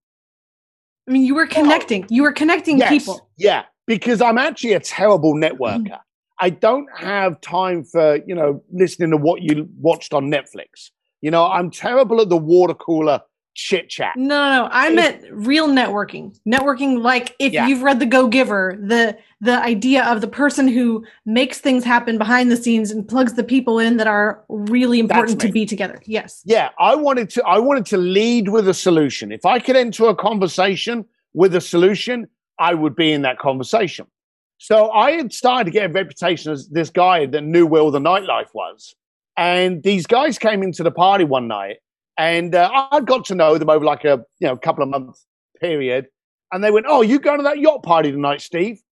[1.08, 2.06] I mean, you were connecting.
[2.08, 3.30] You were connecting Yes, people.
[3.36, 5.98] Yeah, because I'm actually a terrible networker.
[6.40, 10.90] I don't have time for, you know, listening to what you watched on Netflix.
[11.20, 13.20] You know, I'm terrible at the water cooler
[13.54, 14.14] chit chat.
[14.16, 14.68] No, no, no.
[14.72, 16.34] I If- meant real networking.
[16.48, 17.66] Networking, like if Yeah.
[17.66, 22.16] you've read The Go Giver, the the idea of the person who makes things happen
[22.18, 25.98] behind the scenes and plugs the people in that are really important to be together.
[26.06, 26.42] Yes.
[26.44, 29.32] Yeah, I wanted to I wanted to lead with a solution.
[29.32, 34.06] If I could enter a conversation with a solution, I would be in that conversation.
[34.62, 37.90] So I had started to get a reputation as this guy that knew where all
[37.90, 38.94] the nightlife was.
[39.38, 41.78] And these guys came into the party one night
[42.18, 45.24] and uh, I got to know them over like a you know couple of months
[45.58, 46.08] period.
[46.52, 48.82] And they went, "Oh, you going to that yacht party tonight, Steve?"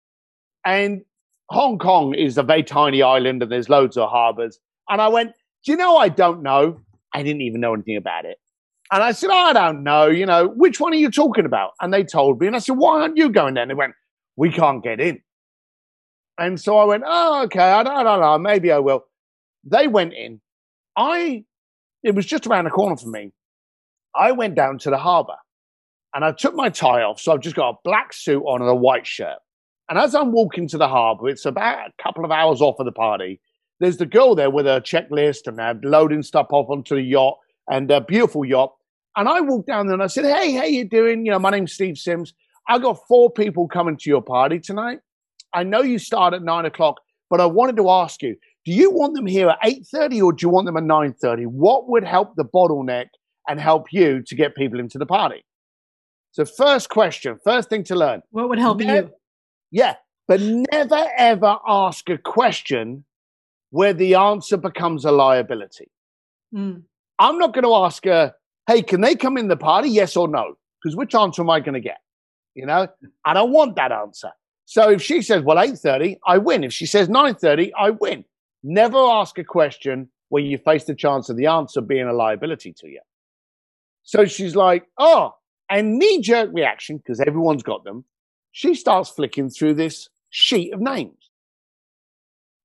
[0.65, 1.03] And
[1.51, 4.59] Hong Kong is a very tiny island, and there's loads of harbors.
[4.89, 5.33] And I went,
[5.67, 5.99] "Do you know?
[5.99, 6.81] I don't know.
[7.13, 8.39] I didn't even know anything about it."
[8.91, 10.07] And I said, "I don't know.
[10.07, 12.79] You know, which one are you talking about?" And they told me, and I said,
[12.79, 13.93] "Why aren't you going there?" And they went,
[14.37, 15.21] "We can't get in."
[16.39, 17.61] And so I went, "Oh, okay.
[17.61, 18.39] I don't, I don't know.
[18.39, 19.05] Maybe I will."
[19.65, 20.41] They went in.
[20.97, 21.45] I,
[22.03, 23.33] it was just around the corner for me.
[24.15, 25.37] I went down to the harbour
[26.15, 27.21] and I took my tie off.
[27.21, 29.39] So I've just got a black suit on and a white shirt.
[29.89, 32.87] And as I'm walking to the harbour, it's about a couple of hours off of
[32.87, 33.41] the party.
[33.81, 37.39] There's the girl there with a checklist and they're loading stuff off onto the yacht
[37.69, 38.75] and a beautiful yacht.
[39.17, 41.25] And I walked down there and I said, Hey, how you doing?
[41.25, 42.35] You know, my name's Steve Sims.
[42.69, 45.01] I've got four people coming to your party tonight.
[45.55, 48.91] I know you start at nine o'clock, but I wanted to ask you, do you
[48.91, 51.47] want them here at 8.30 or do you want them at 9.30?
[51.47, 53.07] What would help the bottleneck
[53.49, 55.45] and help you to get people into the party?
[56.33, 58.23] So first question, first thing to learn.
[58.31, 59.11] What would help you?
[59.71, 59.95] Yeah,
[60.27, 63.05] but never ever ask a question
[63.71, 65.91] where the answer becomes a liability.
[66.55, 66.83] Mm.
[67.19, 68.35] I'm not going to ask her,
[68.67, 69.89] hey, can they come in the party?
[69.89, 70.55] Yes or no?
[70.83, 71.99] Because which answer am I going to get?
[72.55, 72.89] You know,
[73.25, 74.31] I don't want that answer.
[74.71, 76.63] So if she says, well, 8.30, I win.
[76.63, 78.27] If she says 9.30, I win.
[78.63, 82.75] Never ask a question where you face the chance of the answer being a liability
[82.81, 83.01] to you.
[84.03, 85.35] So she's like, oh,
[85.71, 88.05] and knee jerk reaction, because everyone's got them.
[88.53, 91.31] She starts flicking through this sheet of names.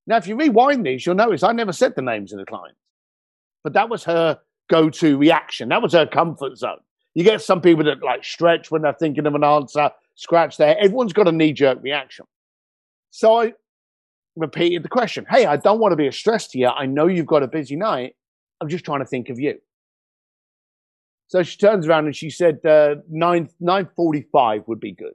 [0.05, 2.81] Now, if you rewind these, you'll notice I never said the names of the clients,
[3.63, 4.39] but that was her
[4.69, 5.69] go to reaction.
[5.69, 6.79] That was her comfort zone.
[7.13, 10.77] You get some people that like stretch when they're thinking of an answer, scratch there.
[10.77, 12.25] Everyone's got a knee jerk reaction.
[13.11, 13.53] So I
[14.35, 16.67] repeated the question Hey, I don't want to be a stress to you.
[16.67, 18.15] I know you've got a busy night.
[18.61, 19.59] I'm just trying to think of you.
[21.27, 25.13] So she turns around and she said, uh, 9, 9.45 would be good.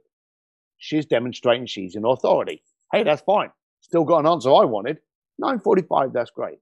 [0.77, 2.61] She's demonstrating she's in authority.
[2.91, 3.51] Hey, that's fine.
[3.81, 4.97] Still got an answer I wanted.
[5.41, 6.59] 9.45, that's great.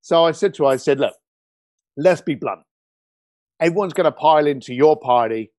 [0.00, 1.14] So I said to her, I said, look,
[1.96, 2.60] let's be blunt.
[3.60, 5.50] Everyone's going to pile into your party.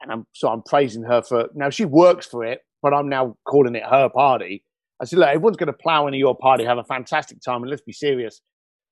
[0.00, 3.36] And I'm, so I'm praising her for, now she works for it, but I'm now
[3.46, 4.64] calling it her party.
[5.00, 7.70] I said, look, everyone's going to plow into your party, have a fantastic time, and
[7.70, 8.40] let's be serious.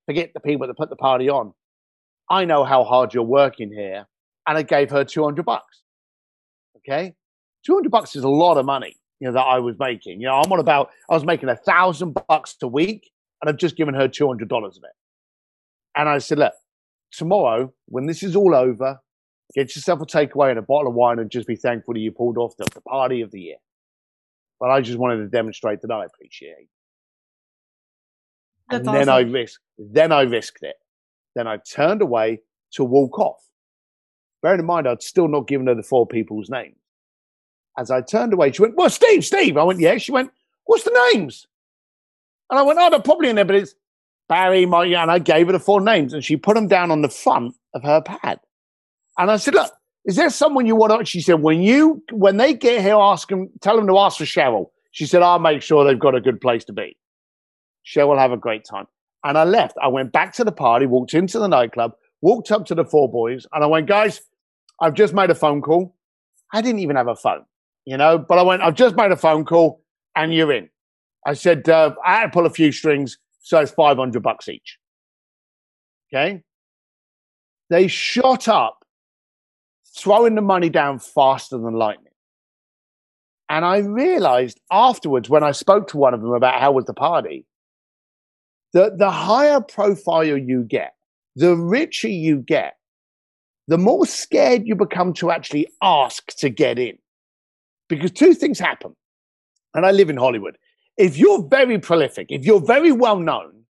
[0.06, 1.52] Forget the people that put the party on.
[2.30, 4.06] I know how hard you're working here.
[4.46, 5.82] And I gave her 200 bucks.
[6.78, 7.14] Okay.
[7.66, 10.20] 200 bucks is a lot of money, you know, that I was making.
[10.20, 13.10] You know, I'm on about, I was making a thousand bucks a week
[13.42, 14.82] and I've just given her $200 of it.
[15.96, 16.54] And I said, look,
[17.12, 19.00] tomorrow, when this is all over,
[19.54, 22.12] get yourself a takeaway and a bottle of wine and just be thankful that you
[22.12, 23.56] pulled off the, the party of the year.
[24.60, 26.68] But I just wanted to demonstrate that I appreciate.
[28.70, 29.32] That's and then I awesome.
[29.32, 30.76] risked, then I risked it.
[31.34, 32.40] Then I turned away
[32.72, 33.40] to walk off.
[34.42, 36.76] Bearing in mind, I'd still not given her the four people's names.
[37.78, 39.56] As I turned away, she went, Well, Steve, Steve.
[39.56, 39.98] I went, Yeah.
[39.98, 40.30] She went,
[40.64, 41.46] What's the names?
[42.50, 43.74] And I went, Oh, they're probably in there, but it's
[44.28, 47.00] Barry, my, and I gave her the four names and she put them down on
[47.00, 48.40] the front of her pad.
[49.18, 49.72] And I said, Look,
[50.04, 51.04] is there someone you want to?
[51.04, 54.24] She said, When you, when they get here, ask them, tell them to ask for
[54.24, 54.66] Cheryl.
[54.92, 56.96] She said, I'll make sure they've got a good place to be.
[57.84, 58.86] Cheryl have a great time.
[59.24, 59.76] And I left.
[59.82, 63.10] I went back to the party, walked into the nightclub, walked up to the four
[63.10, 64.22] boys, and I went, guys,
[64.80, 65.96] I've just made a phone call.
[66.52, 67.44] I didn't even have a phone,
[67.84, 69.82] you know, but I went, I've just made a phone call
[70.16, 70.68] and you're in.
[71.26, 74.78] I said, uh, I had to pull a few strings, so it's 500 bucks each.
[76.12, 76.42] Okay.
[77.70, 78.77] They shot up,
[79.98, 82.12] throwing the money down faster than lightning.
[83.48, 86.94] And I realized afterwards when I spoke to one of them about how was the
[86.94, 87.46] party,
[88.74, 90.92] that the higher profile you get,
[91.34, 92.74] the richer you get,
[93.66, 96.98] the more scared you become to actually ask to get in.
[97.88, 98.94] Because two things happen.
[99.74, 100.58] And I live in Hollywood.
[100.96, 103.64] If you're very prolific, if you're very well known,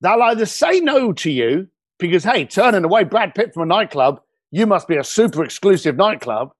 [0.00, 4.20] they'll either say no to you because, hey, turning away Brad Pitt from a nightclub,
[4.52, 6.50] you must be a super exclusive nightclub.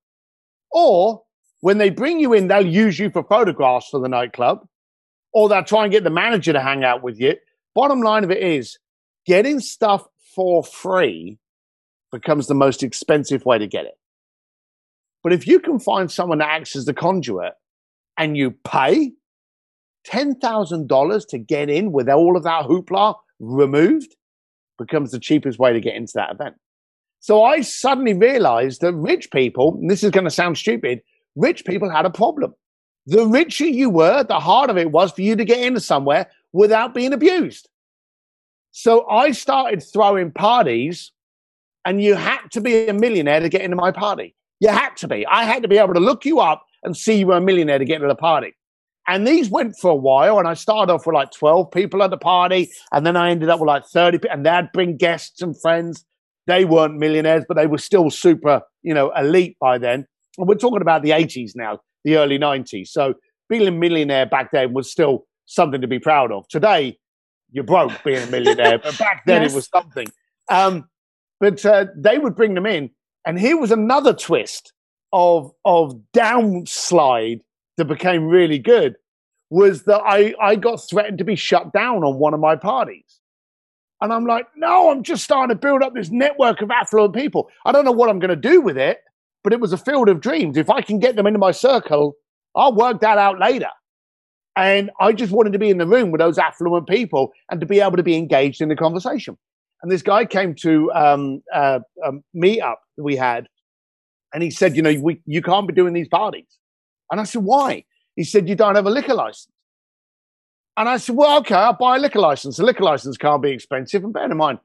[0.73, 1.23] Or
[1.61, 4.67] when they bring you in, they'll use you for photographs for the nightclub,
[5.33, 7.37] or they'll try and get the manager to hang out with you.
[7.75, 8.79] Bottom line of it is
[9.27, 11.39] getting stuff for free
[12.11, 13.99] becomes the most expensive way to get it.
[15.23, 17.53] But if you can find someone that acts as the conduit
[18.17, 19.13] and you pay
[20.09, 24.17] $10,000 to get in with all of that hoopla removed,
[24.79, 26.57] becomes the cheapest way to get into that event.
[27.23, 31.03] So I suddenly realized that rich people, this is going to sound stupid,
[31.37, 32.53] rich people had a problem.
[33.07, 36.95] The richer you were, the harder it was for you to get into somewhere without
[36.95, 37.69] being abused.
[38.73, 41.13] So I started throwing parties,
[41.85, 44.35] and you had to be a millionaire to get into my party.
[44.59, 45.25] You had to be.
[45.25, 47.79] I had to be able to look you up and see you were a millionaire
[47.79, 48.53] to get into the party.
[49.07, 52.11] And these went for a while, and I started off with like 12 people at
[52.11, 55.41] the party, and then I ended up with like 30 people, and they'd bring guests
[55.41, 56.05] and friends
[56.47, 60.07] they weren't millionaires, but they were still super, you know, elite by then.
[60.39, 62.89] And we're talking about the 80s now, the early 90s.
[62.89, 63.15] So
[63.49, 66.49] being a millionaire back then was still something to be proud of.
[66.49, 66.99] Today,
[67.51, 69.53] you're broke being a millionaire, but back then yes.
[69.53, 70.09] it was something.
[70.49, 70.89] Um,
[71.39, 72.91] but uh, they would bring them in,
[73.27, 74.73] and here was another twist
[75.13, 77.41] of of downslide
[77.77, 78.97] that became really good.
[79.51, 83.21] Was that I I got threatened to be shut down on one of my parties.
[84.03, 87.49] And I'm like, no, I'm just starting to build up this network of affluent people.
[87.65, 88.99] I don't know what I'm going to do with it,
[89.45, 90.57] but it was a field of dreams.
[90.57, 92.17] If I can get them into my circle,
[92.57, 93.69] I'll work that out later.
[94.57, 97.67] And I just wanted to be in the room with those affluent people and to
[97.67, 99.39] be able to be engaged in the conversation.
[99.83, 103.49] And this guy came to um, uh, a meetup that we had,
[104.35, 106.59] and he said, "You know, we, you can't be doing these parties."
[107.11, 107.85] And I said, "Why?"
[108.15, 109.52] He said, "You don't have a liquor license."
[110.77, 112.59] And I said, well, okay, I'll buy a liquor license.
[112.59, 114.05] A liquor license can't be expensive.
[114.05, 114.59] And bear in mind,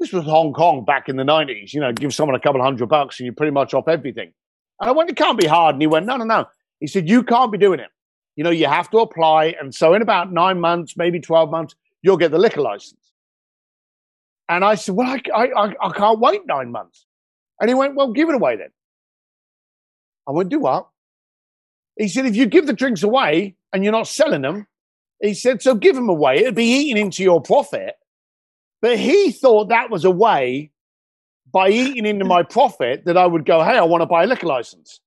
[0.00, 1.72] this was Hong Kong back in the 90s.
[1.72, 4.32] You know, give someone a couple hundred bucks and you're pretty much off everything.
[4.80, 5.76] And I went, it can't be hard.
[5.76, 6.46] And he went, no, no, no.
[6.80, 7.90] He said, you can't be doing it.
[8.34, 9.54] You know, you have to apply.
[9.60, 13.12] And so in about nine months, maybe 12 months, you'll get the liquor license.
[14.48, 15.20] And I said, well, I,
[15.56, 17.06] I, I can't wait nine months.
[17.60, 18.70] And he went, well, give it away then.
[20.28, 20.88] I went, do what?
[21.96, 24.66] He said, if you give the drinks away and you're not selling them,
[25.20, 26.38] he said, so give them away.
[26.38, 27.94] It'd be eating into your profit.
[28.82, 30.70] But he thought that was a way
[31.50, 34.26] by eating into my profit that I would go, hey, I want to buy a
[34.26, 35.00] liquor license.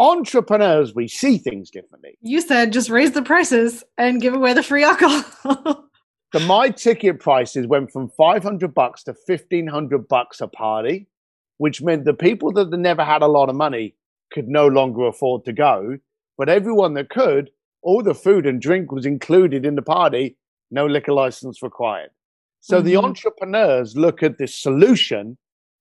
[0.00, 2.16] Entrepreneurs, we see things differently.
[2.22, 5.22] You said just raise the prices and give away the free alcohol.
[6.34, 11.06] so my ticket prices went from 500 bucks to 1500 bucks a party,
[11.58, 13.94] which meant the people that never had a lot of money
[14.32, 15.98] could no longer afford to go.
[16.38, 17.50] But everyone that could
[17.82, 20.36] all the food and drink was included in the party,
[20.70, 22.10] no liquor license required.
[22.60, 22.86] So mm-hmm.
[22.86, 25.38] the entrepreneurs look at the solution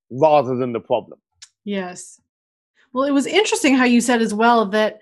[0.09, 1.19] rather than the problem.
[1.65, 2.19] Yes.
[2.93, 5.01] Well, it was interesting how you said as well that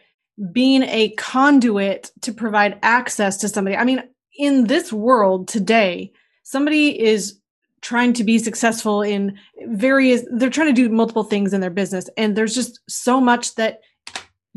[0.51, 3.77] being a conduit to provide access to somebody.
[3.77, 4.03] I mean,
[4.37, 6.11] in this world today,
[6.43, 7.39] somebody is
[7.81, 12.09] trying to be successful in various they're trying to do multiple things in their business
[12.17, 13.81] and there's just so much that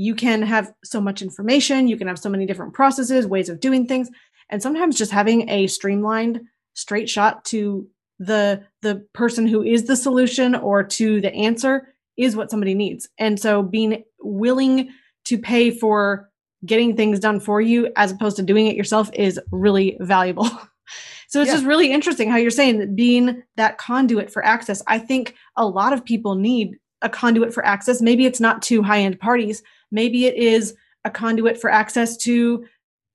[0.01, 3.61] you can have so much information, you can have so many different processes, ways of
[3.61, 4.09] doing things,
[4.49, 6.41] and sometimes just having a streamlined
[6.73, 7.87] straight shot to
[8.19, 13.11] the the person who is the solution or to the answer is what somebody needs.
[13.19, 14.89] And so being willing
[15.27, 16.31] to pay for
[16.65, 20.47] getting things done for you as opposed to doing it yourself is really valuable.
[21.29, 21.57] so it's yeah.
[21.57, 24.83] just really interesting how you're saying that being that conduit for access.
[24.87, 28.01] I think a lot of people need a conduit for access.
[28.01, 30.75] Maybe it's not to high end parties, Maybe it is
[31.05, 32.65] a conduit for access to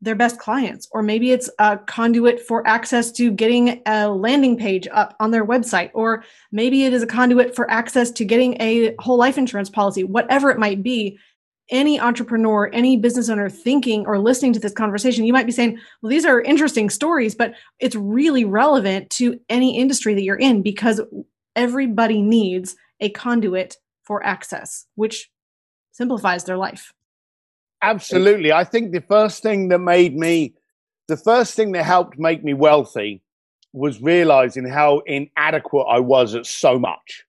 [0.02, 4.88] their best clients, or maybe it's a conduit for access to getting a landing page
[4.92, 8.94] up on their website, or maybe it is a conduit for access to getting a
[9.00, 11.18] whole life insurance policy, whatever it might be.
[11.72, 15.80] Any entrepreneur, any business owner thinking or listening to this conversation, you might be saying,
[16.02, 20.62] Well, these are interesting stories, but it's really relevant to any industry that you're in
[20.62, 21.02] because
[21.56, 25.32] everybody needs a conduit for access, which
[25.96, 26.94] simplifies their life.
[27.82, 28.52] Absolutely.
[28.52, 30.54] I think the first thing that made me,
[31.08, 33.22] the first thing that helped make me wealthy
[33.72, 37.24] was realizing how inadequate I was at so much.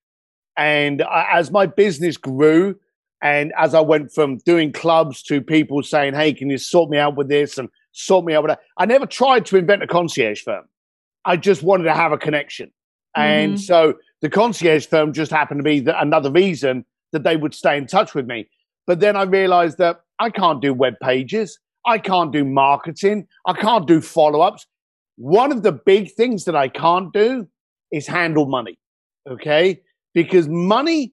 [0.57, 2.77] And as my business grew,
[3.23, 6.99] and as I went from doing clubs to people saying, Hey, can you sort me
[6.99, 8.61] out with this and sort me out with that?
[8.79, 10.65] I never tried to invent a concierge firm.
[11.25, 12.73] I just wanted to have a connection.
[13.17, 13.23] Mm-hmm.
[13.23, 17.55] And so the concierge firm just happened to be the, another reason that they would
[17.55, 18.49] stay in touch with me.
[18.87, 21.59] But then I realized that I can't do web pages.
[21.87, 23.27] I can't do marketing.
[23.47, 24.67] I can't do follow ups.
[25.17, 27.49] One of the big things that I can't do
[27.93, 28.79] is handle money.
[29.29, 29.81] Okay.
[30.15, 31.13] Because money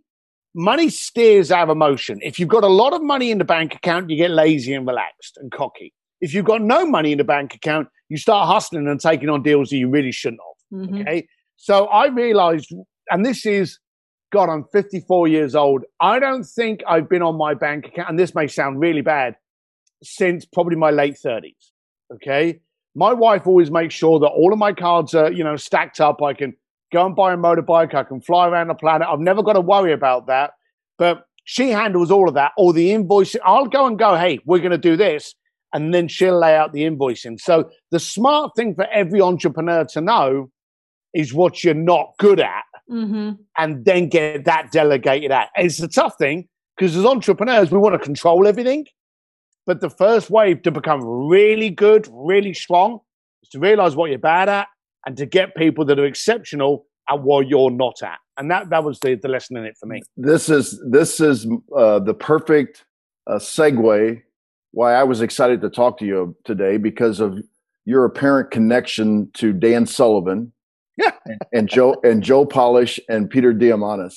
[0.55, 2.19] money steers our emotion.
[2.21, 4.87] If you've got a lot of money in the bank account, you get lazy and
[4.87, 5.93] relaxed and cocky.
[6.21, 9.43] If you've got no money in the bank account, you start hustling and taking on
[9.43, 10.79] deals that you really shouldn't have.
[10.79, 11.01] Mm-hmm.
[11.01, 11.27] Okay.
[11.57, 12.71] So I realized,
[13.09, 13.79] and this is,
[14.33, 15.83] God, I'm 54 years old.
[15.99, 19.35] I don't think I've been on my bank account, and this may sound really bad,
[20.01, 21.53] since probably my late 30s.
[22.15, 22.59] Okay.
[22.95, 26.23] My wife always makes sure that all of my cards are, you know, stacked up.
[26.23, 26.55] I can
[26.91, 27.93] go and buy a motorbike.
[27.93, 29.07] I can fly around the planet.
[29.07, 30.53] I've never got to worry about that.
[30.97, 33.37] But she handles all of that, all the invoicing.
[33.45, 35.35] I'll go and go, hey, we're going to do this.
[35.73, 37.39] And then she'll lay out the invoicing.
[37.39, 40.49] So the smart thing for every entrepreneur to know
[41.13, 43.31] is what you're not good at mm-hmm.
[43.57, 45.47] and then get that delegated out.
[45.55, 48.85] It's a tough thing because as entrepreneurs, we want to control everything.
[49.65, 52.99] But the first way to become really good, really strong,
[53.43, 54.67] is to realize what you're bad at
[55.05, 58.17] and to get people that are exceptional at what you're not at.
[58.37, 60.01] And that that was the, the lesson in it for me.
[60.17, 62.85] This is this is uh, the perfect
[63.27, 64.21] uh, segue
[64.71, 67.39] why I was excited to talk to you today because of
[67.85, 70.52] your apparent connection to Dan Sullivan,
[70.97, 74.15] yeah, and, and Joe and Joe Polish and Peter Diamandis.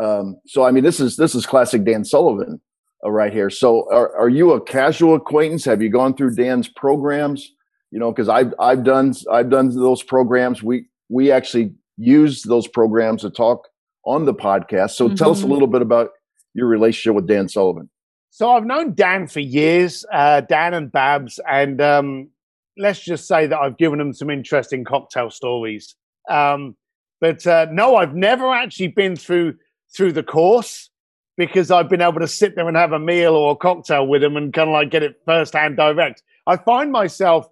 [0.00, 2.60] Um, so I mean, this is this is classic Dan Sullivan
[3.04, 3.50] uh, right here.
[3.50, 5.64] So are, are you a casual acquaintance?
[5.64, 7.52] Have you gone through Dan's programs?
[7.90, 10.62] You know, because I've I've done I've done those programs.
[10.62, 13.68] We we actually use those programs to talk
[14.04, 14.92] on the podcast.
[14.92, 15.14] So mm-hmm.
[15.14, 15.52] tell us a mm-hmm.
[15.52, 16.10] little bit about
[16.54, 17.88] your relationship with Dan Sullivan.
[18.30, 22.30] So I've known Dan for years, uh, Dan and Babs, and um,
[22.78, 25.94] let's just say that I've given them some interesting cocktail stories.
[26.28, 26.76] Um,
[27.20, 29.54] but uh, no, I've never actually been through
[29.94, 30.90] through the course
[31.36, 34.22] because I've been able to sit there and have a meal or a cocktail with
[34.22, 36.22] them and kind of like get it firsthand direct.
[36.46, 37.46] I find myself,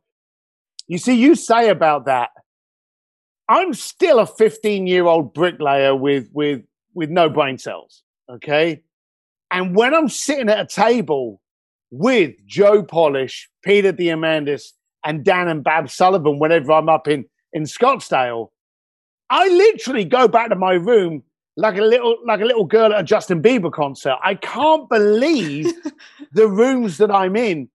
[0.88, 2.30] you see, you say about that.
[3.48, 6.62] I'm still a 15 year old bricklayer with with
[6.94, 8.02] with no brain cells.
[8.28, 8.82] Okay,
[9.50, 11.40] and when I'm sitting at a table
[11.90, 14.72] with Joe Polish, Peter Diamandis,
[15.04, 18.50] and Dan and Bab Sullivan, whenever I'm up in in Scottsdale,
[19.30, 21.22] I literally go back to my room
[21.56, 24.16] like a little like a little girl at a Justin Bieber concert.
[24.22, 25.72] I can't believe
[26.32, 27.68] the rooms that I'm in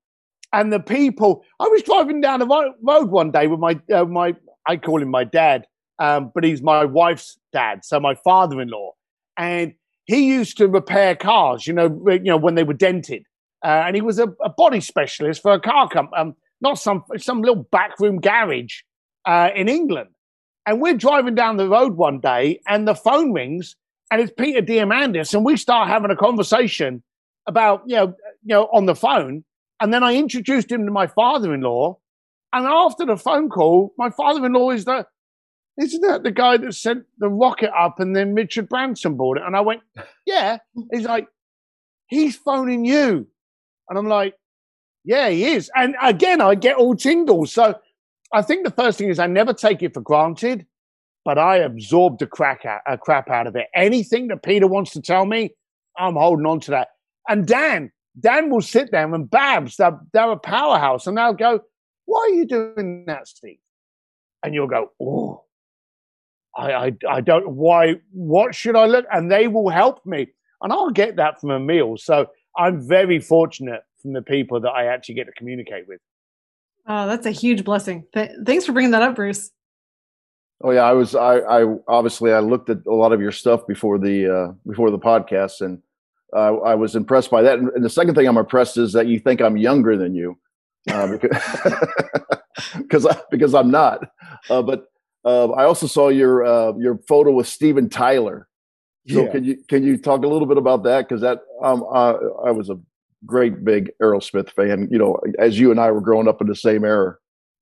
[0.51, 1.43] and the people.
[1.59, 4.35] I was driving down the road one day with my uh, my
[4.67, 5.65] I call him my dad,
[5.99, 8.93] um, but he's my wife's dad, so my father-in-law,
[9.37, 9.73] and
[10.05, 11.67] he used to repair cars.
[11.67, 13.23] You know, you know when they were dented,
[13.63, 17.03] uh, and he was a, a, body specialist for a car company, um, not some
[17.17, 18.81] some little backroom garage
[19.25, 20.09] uh, in England.
[20.65, 23.75] And we're driving down the road one day, and the phone rings,
[24.09, 27.03] and it's Peter Diamandis, and we start having a conversation
[27.47, 28.07] about you know
[28.43, 29.43] you know on the phone,
[29.79, 31.97] and then I introduced him to my father-in-law,
[32.53, 35.05] and after the phone call, my father-in-law is the
[35.77, 39.43] isn't that the guy that sent the rocket up and then Richard Branson bought it?
[39.45, 39.81] And I went,
[40.25, 40.57] yeah.
[40.91, 41.27] He's like,
[42.07, 43.27] he's phoning you.
[43.89, 44.35] And I'm like,
[45.03, 45.69] yeah, he is.
[45.75, 47.51] And again, I get all tingles.
[47.51, 47.75] So
[48.33, 50.65] I think the first thing is I never take it for granted,
[51.23, 53.67] but I absorb the crack out, uh, crap out of it.
[53.75, 55.51] Anything that Peter wants to tell me,
[55.97, 56.89] I'm holding on to that.
[57.27, 61.61] And Dan, Dan will sit there and Babs, they're, they're a powerhouse, and they'll go,
[62.05, 63.57] Why are you doing that, Steve?
[64.43, 65.43] And you'll go, Oh,
[66.55, 69.05] I, I, I don't, why, what should I look?
[69.11, 70.27] And they will help me.
[70.61, 71.97] And I'll get that from a meal.
[71.97, 75.99] So I'm very fortunate from the people that I actually get to communicate with.
[76.87, 78.05] Oh, that's a huge blessing.
[78.13, 79.51] Th- thanks for bringing that up, Bruce.
[80.63, 81.15] Oh yeah, I was.
[81.15, 84.89] I, I obviously I looked at a lot of your stuff before the uh, before
[84.89, 85.81] the podcast, and
[86.33, 87.59] uh, I was impressed by that.
[87.59, 90.37] And the second thing I'm impressed is that you think I'm younger than you,
[90.89, 91.37] uh, because
[92.77, 94.07] because, I, because I'm not.
[94.49, 94.85] Uh, but
[95.25, 98.47] uh, I also saw your uh, your photo with Steven Tyler.
[99.07, 99.31] So yeah.
[99.31, 101.07] can you can you talk a little bit about that?
[101.07, 102.79] Because that um, I was a
[103.25, 104.87] great big Aerosmith fan.
[104.91, 107.15] You know, as you and I were growing up in the same era.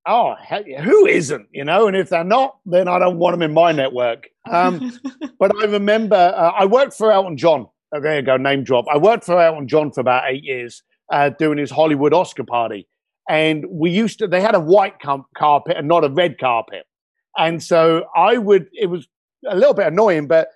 [0.06, 0.36] Oh,
[0.82, 1.48] who isn't?
[1.52, 4.28] You know, and if they're not, then I don't want them in my network.
[4.52, 5.00] Um,
[5.40, 7.68] but I remember uh, I worked for Elton John.
[7.96, 8.86] Oh, there you go, name drop.
[8.92, 12.88] I worked for Elton John for about eight years, uh, doing his Hollywood Oscar party,
[13.30, 14.28] and we used to.
[14.28, 16.86] They had a white com- carpet and not a red carpet,
[17.38, 18.68] and so I would.
[18.74, 19.08] It was
[19.48, 20.50] a little bit annoying, but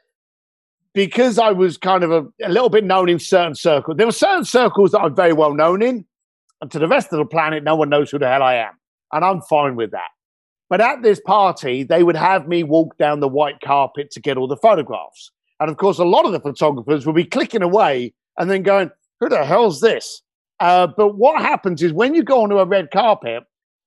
[0.98, 4.12] because I was kind of a, a, little bit known in certain circles, there were
[4.12, 6.04] certain circles that I'm very well known in,
[6.60, 8.74] and to the rest of the planet, no one knows who the hell I am.
[9.12, 10.10] And I'm fine with that.
[10.72, 14.38] But at this party, they would have me walk down the white carpet to get
[14.38, 15.30] all the photographs.
[15.60, 18.90] And of course, a lot of the photographers would be clicking away and then going,
[19.20, 20.24] Who the hell's this?
[20.60, 23.44] Uh, but what happens is when you go onto a red carpet,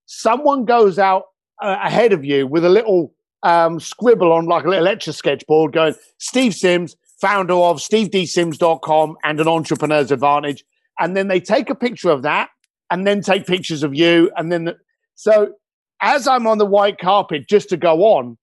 [0.06, 1.24] someone goes out
[1.61, 3.12] uh, ahead of you with a little
[3.43, 7.78] um, scribble on like a little etch a sketch board going, Steve Sims, founder of
[7.78, 10.64] stevedsims.com and an entrepreneur's advantage.
[10.99, 12.51] And then they take a picture of that
[12.91, 14.30] and then take pictures of you.
[14.36, 14.76] And then, the,
[15.14, 15.53] so
[16.03, 18.36] as I'm on the white carpet just to go on,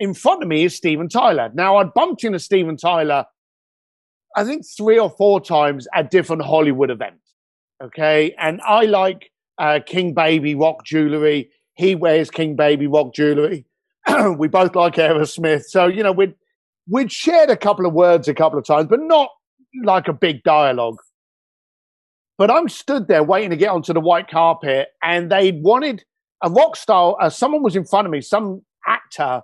[0.00, 1.50] in front of me is Steven Tyler.
[1.54, 3.24] Now, I'd bumped into Steven Tyler,
[4.34, 7.22] I think three or four times at different Hollywood events.
[7.82, 8.34] Okay.
[8.38, 11.50] And I like uh, King Baby rock jewelry.
[11.74, 13.64] He wears King Baby rock jewelry.
[14.38, 15.64] we both like Aerosmith.
[15.64, 16.34] So, you know, we'd,
[16.88, 19.28] we'd shared a couple of words a couple of times, but not
[19.84, 20.96] like a big dialogue.
[22.38, 26.04] But I'm stood there waiting to get onto the white carpet, and they wanted
[26.42, 27.16] a rock star.
[27.20, 29.42] Uh, someone was in front of me, some actor,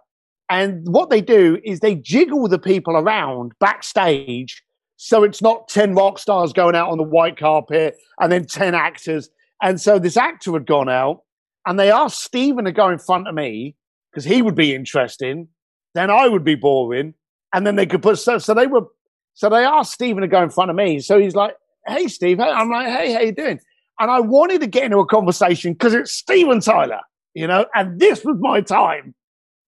[0.51, 4.63] and what they do is they jiggle the people around backstage,
[4.97, 8.75] so it's not ten rock stars going out on the white carpet and then ten
[8.75, 9.29] actors.
[9.63, 11.23] And so this actor had gone out,
[11.67, 13.77] and they asked Steven to go in front of me
[14.19, 15.47] because he would be interesting.
[15.95, 17.15] Then I would be boring,
[17.55, 18.39] and then they could put so.
[18.39, 18.87] So they were.
[19.35, 20.99] So they asked Steven to go in front of me.
[20.99, 21.55] So he's like,
[21.87, 23.61] "Hey, Steve." I'm like, "Hey, how you doing?"
[24.01, 27.01] And I wanted to get into a conversation because it's Steven Tyler,
[27.35, 29.15] you know, and this was my time.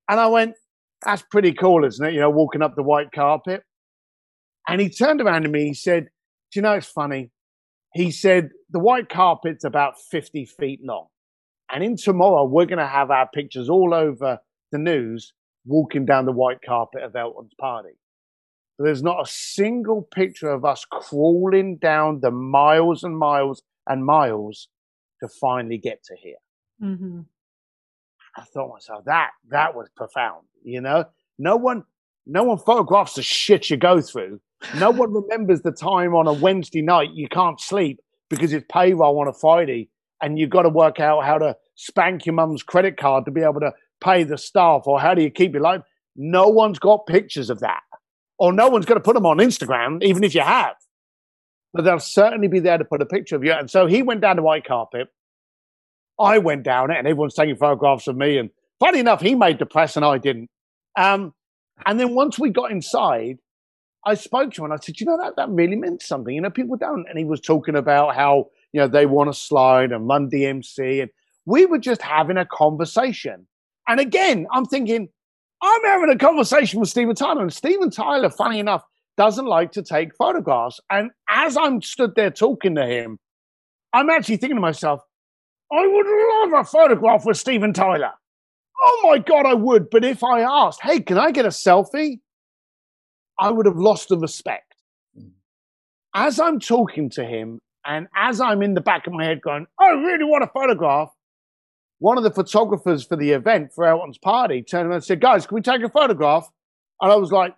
[0.09, 0.55] And I went,
[1.05, 3.63] "That's pretty cool, isn't it?" You know, walking up the white carpet.
[4.69, 5.67] And he turned around to me.
[5.67, 6.05] He said,
[6.51, 7.31] "Do you know it's funny?"
[7.95, 11.07] He said, "The white carpet's about 50 feet long."
[11.73, 14.39] And in tomorrow, we're going to have our pictures all over
[14.73, 15.33] the news
[15.67, 17.91] walking down the white carpet of Elton's party.
[18.79, 24.69] There's not a single picture of us crawling down the miles and miles and miles
[25.23, 26.37] to finally get to here.
[26.83, 27.21] Mm-hmm.
[28.37, 30.47] I thought myself that that was profound.
[30.63, 31.05] You know,
[31.39, 31.85] no one,
[32.27, 34.41] no one photographs the shit you go through.
[34.79, 38.01] No one remembers the time on a Wednesday night you can't sleep
[38.31, 39.91] because it's payroll on a Friday
[40.21, 43.43] and you've got to work out how to spank your mum's credit card to be
[43.43, 45.83] able to pay the staff or how do you keep your life?
[46.17, 47.81] No one's got pictures of that.
[48.39, 50.75] Or no one's going to put them on Instagram, even if you have.
[51.75, 53.53] But they'll certainly be there to put a picture of you.
[53.53, 55.09] And so he went down the white carpet.
[56.19, 58.39] I went down it and everyone's taking photographs of me.
[58.39, 60.49] And funny enough, he made the press and I didn't.
[60.97, 61.35] Um,
[61.87, 63.39] and then once we got inside,
[64.05, 66.35] I spoke to him and I said, you know, that, that really meant something.
[66.35, 67.07] You know, people don't.
[67.09, 71.03] And he was talking about how, you know, they want to slide and Run-DMC.
[71.03, 71.11] And
[71.47, 73.47] we were just having a conversation.
[73.89, 75.09] And again, I'm thinking,
[75.63, 77.43] I'm having a conversation with Steven Tyler.
[77.43, 78.85] And Steven Tyler, funny enough,
[79.17, 80.81] doesn't like to take photographs.
[80.91, 83.19] And as I'm stood there talking to him,
[83.93, 85.01] I'm actually thinking to myself,
[85.73, 88.13] I would love a photograph with Steven Tyler.
[88.83, 89.91] Oh my God, I would.
[89.91, 92.21] But if I asked, hey, can I get a selfie?
[93.39, 94.75] I would have lost the respect.
[95.19, 95.31] Mm.
[96.15, 99.67] As I'm talking to him, and as I'm in the back of my head going,
[99.79, 101.11] I really want a photograph,
[101.99, 105.47] one of the photographers for the event for Elton's party turned around and said, Guys,
[105.47, 106.51] can we take a photograph?
[107.01, 107.55] And I was like,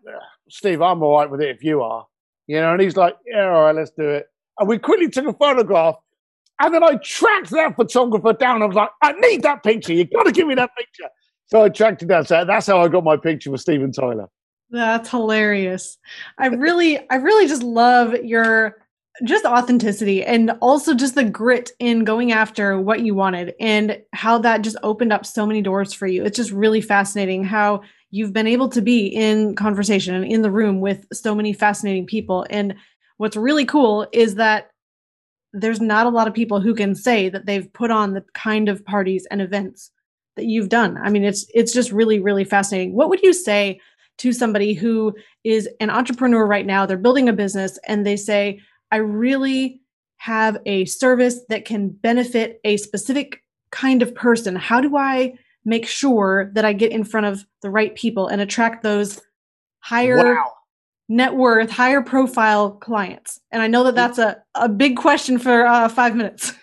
[0.48, 2.06] Steve, I'm all right with it if you are.
[2.46, 4.26] You know, and he's like, Yeah, all right, let's do it.
[4.58, 5.96] And we quickly took a photograph.
[6.60, 8.62] And then I tracked that photographer down.
[8.62, 9.92] I was like, I need that picture.
[9.92, 11.08] You've got to give me that picture.
[11.46, 12.24] So I tracked it down.
[12.24, 14.28] So that's how I got my picture with Steven Tyler.
[14.70, 15.98] That's hilarious.
[16.38, 18.81] I really, I really just love your
[19.24, 24.38] just authenticity and also just the grit in going after what you wanted and how
[24.38, 26.24] that just opened up so many doors for you.
[26.24, 30.50] It's just really fascinating how you've been able to be in conversation and in the
[30.50, 32.46] room with so many fascinating people.
[32.48, 32.74] And
[33.18, 34.70] what's really cool is that
[35.52, 38.68] there's not a lot of people who can say that they've put on the kind
[38.68, 39.90] of parties and events
[40.36, 40.98] that you've done.
[41.02, 42.94] I mean, it's it's just really really fascinating.
[42.94, 43.80] What would you say
[44.18, 46.86] to somebody who is an entrepreneur right now?
[46.86, 48.60] They're building a business and they say,
[48.92, 49.80] I really
[50.18, 54.54] have a service that can benefit a specific kind of person.
[54.54, 55.34] How do I
[55.64, 59.20] make sure that I get in front of the right people and attract those
[59.80, 60.52] higher wow.
[61.08, 63.40] net worth, higher profile clients?
[63.50, 66.52] And I know that that's a, a big question for uh, five minutes.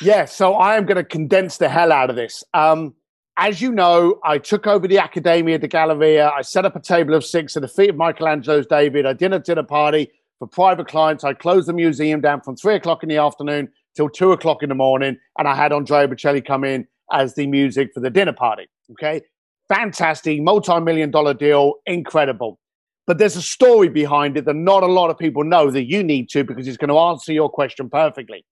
[0.00, 2.42] Yeah, so I am going to condense the hell out of this.
[2.54, 2.94] Um,
[3.36, 6.30] as you know, I took over the Accademia di Galleria.
[6.30, 9.04] I set up a table of six at the feet of Michelangelo's David.
[9.04, 10.10] I did a dinner party
[10.42, 11.22] for private clients.
[11.22, 14.70] I closed the museum down from three o'clock in the afternoon till two o'clock in
[14.70, 18.32] the morning, and I had Andrea Bocelli come in as the music for the dinner
[18.32, 18.66] party.
[18.90, 19.20] Okay,
[19.68, 22.58] fantastic, multi-million dollar deal, incredible.
[23.06, 26.02] But there's a story behind it that not a lot of people know that you
[26.02, 28.44] need to because it's going to answer your question perfectly.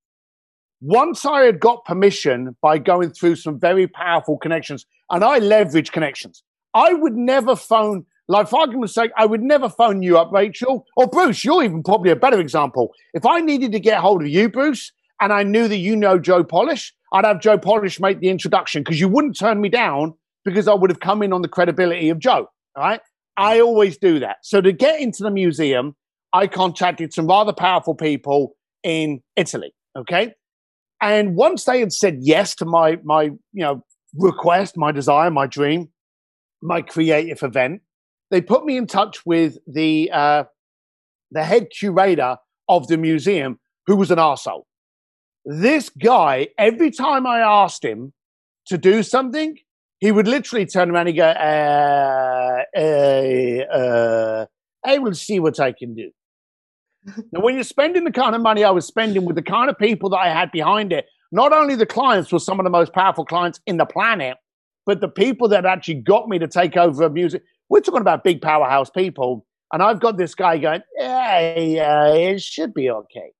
[0.80, 5.90] Once I had got permission by going through some very powerful connections, and I leverage
[5.90, 10.30] connections, I would never phone like, for argument's sake, I would never phone you up,
[10.30, 11.44] Rachel, or Bruce.
[11.44, 12.92] You're even probably a better example.
[13.12, 16.16] If I needed to get hold of you, Bruce, and I knew that you know
[16.16, 20.14] Joe Polish, I'd have Joe Polish make the introduction because you wouldn't turn me down
[20.44, 22.48] because I would have come in on the credibility of Joe.
[22.76, 23.00] All right.
[23.36, 24.36] I always do that.
[24.42, 25.96] So to get into the museum,
[26.32, 28.54] I contacted some rather powerful people
[28.84, 29.74] in Italy.
[29.98, 30.34] Okay.
[31.02, 33.82] And once they had said yes to my my you know
[34.14, 35.88] request, my desire, my dream,
[36.62, 37.82] my creative event,
[38.30, 40.44] they put me in touch with the uh,
[41.30, 42.36] the head curator
[42.68, 44.64] of the museum, who was an arsehole.
[45.44, 48.12] This guy, every time I asked him
[48.66, 49.58] to do something,
[49.98, 54.46] he would literally turn around and go, uh, uh, uh,
[54.84, 56.10] I will see what I can do.
[57.32, 59.78] now, when you're spending the kind of money I was spending with the kind of
[59.78, 62.92] people that I had behind it, not only the clients were some of the most
[62.92, 64.36] powerful clients in the planet,
[64.86, 67.42] but the people that actually got me to take over music.
[67.70, 69.46] We're talking about big powerhouse people.
[69.72, 73.32] And I've got this guy going, hey, uh, it should be okay.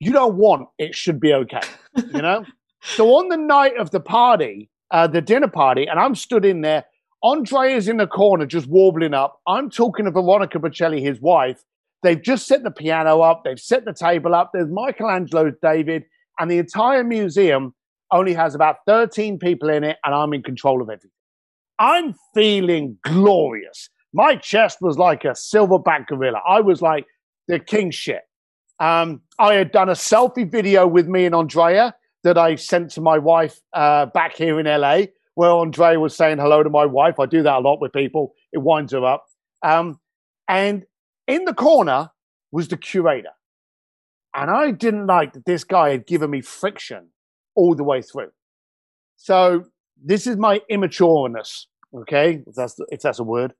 [0.00, 1.60] You don't want it should be okay,
[1.96, 2.44] you know?
[2.82, 6.62] so on the night of the party, uh, the dinner party, and I'm stood in
[6.62, 6.84] there,
[7.22, 9.40] Andre is in the corner just warbling up.
[9.46, 11.62] I'm talking to Veronica Bocelli, his wife.
[12.02, 14.50] They've just set the piano up, they've set the table up.
[14.52, 16.04] There's Michelangelo's David,
[16.40, 17.74] and the entire museum
[18.10, 21.10] only has about 13 people in it, and I'm in control of everything.
[21.82, 23.90] I'm feeling glorious.
[24.12, 26.40] My chest was like a silverback gorilla.
[26.46, 27.06] I was like
[27.48, 28.22] the king shit.
[28.78, 33.00] Um, I had done a selfie video with me and Andrea that I sent to
[33.00, 37.18] my wife uh, back here in LA, where Andrea was saying hello to my wife.
[37.18, 39.24] I do that a lot with people, it winds her up.
[39.64, 39.98] Um,
[40.46, 40.84] and
[41.26, 42.10] in the corner
[42.52, 43.32] was the curator.
[44.36, 47.08] And I didn't like that this guy had given me friction
[47.56, 48.30] all the way through.
[49.16, 49.64] So
[50.04, 52.42] this is my immatureness, okay?
[52.46, 53.54] If that's, if that's a word.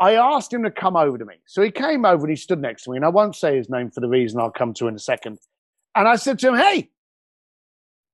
[0.00, 1.34] I asked him to come over to me.
[1.46, 3.68] So he came over and he stood next to me, and I won't say his
[3.68, 5.38] name for the reason I'll come to in a second.
[5.94, 6.90] And I said to him, Hey,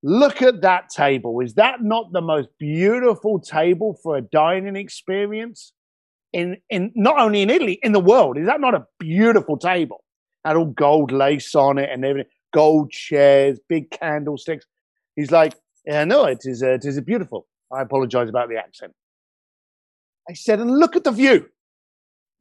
[0.02, 1.40] look at that table.
[1.40, 5.72] Is that not the most beautiful table for a dining experience?
[6.32, 8.38] In, in not only in Italy, in the world.
[8.38, 10.02] Is that not a beautiful table?
[10.44, 14.66] Had all gold lace on it and everything, gold chairs, big candlesticks.
[15.14, 15.54] He's like,
[15.86, 17.46] yeah, no, it is, uh, it is beautiful.
[17.72, 18.94] I apologize about the accent.
[20.28, 21.46] I said, and look at the view.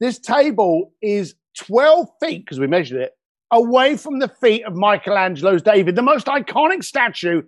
[0.00, 3.12] This table is 12 feet, because we measured it,
[3.50, 7.42] away from the feet of Michelangelo's David, the most iconic statue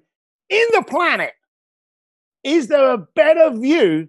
[0.49, 1.33] in the planet.
[2.45, 4.09] Is there a better view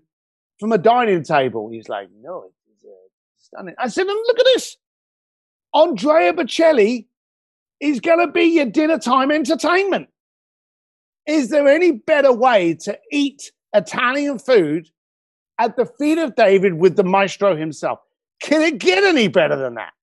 [0.60, 1.70] from a dining table?
[1.72, 2.90] He's like, no, it's uh,
[3.40, 3.76] stunning.
[3.80, 4.78] I said, and look at this.
[5.74, 7.08] Andrea Bocelli
[7.80, 10.10] is going to be your dinner time entertainment.
[11.26, 14.90] Is there any better way to eat Italian food
[15.60, 18.00] at the feet of David with the maestro himself?
[18.42, 19.94] Can it get any better than that?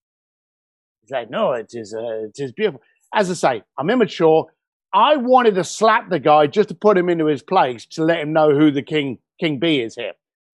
[1.03, 2.83] He's like, no, it is, uh, it is beautiful.
[3.15, 4.47] As I say, I'm immature.
[4.93, 8.21] I wanted to slap the guy just to put him into his place to let
[8.21, 10.13] him know who the king King B is here.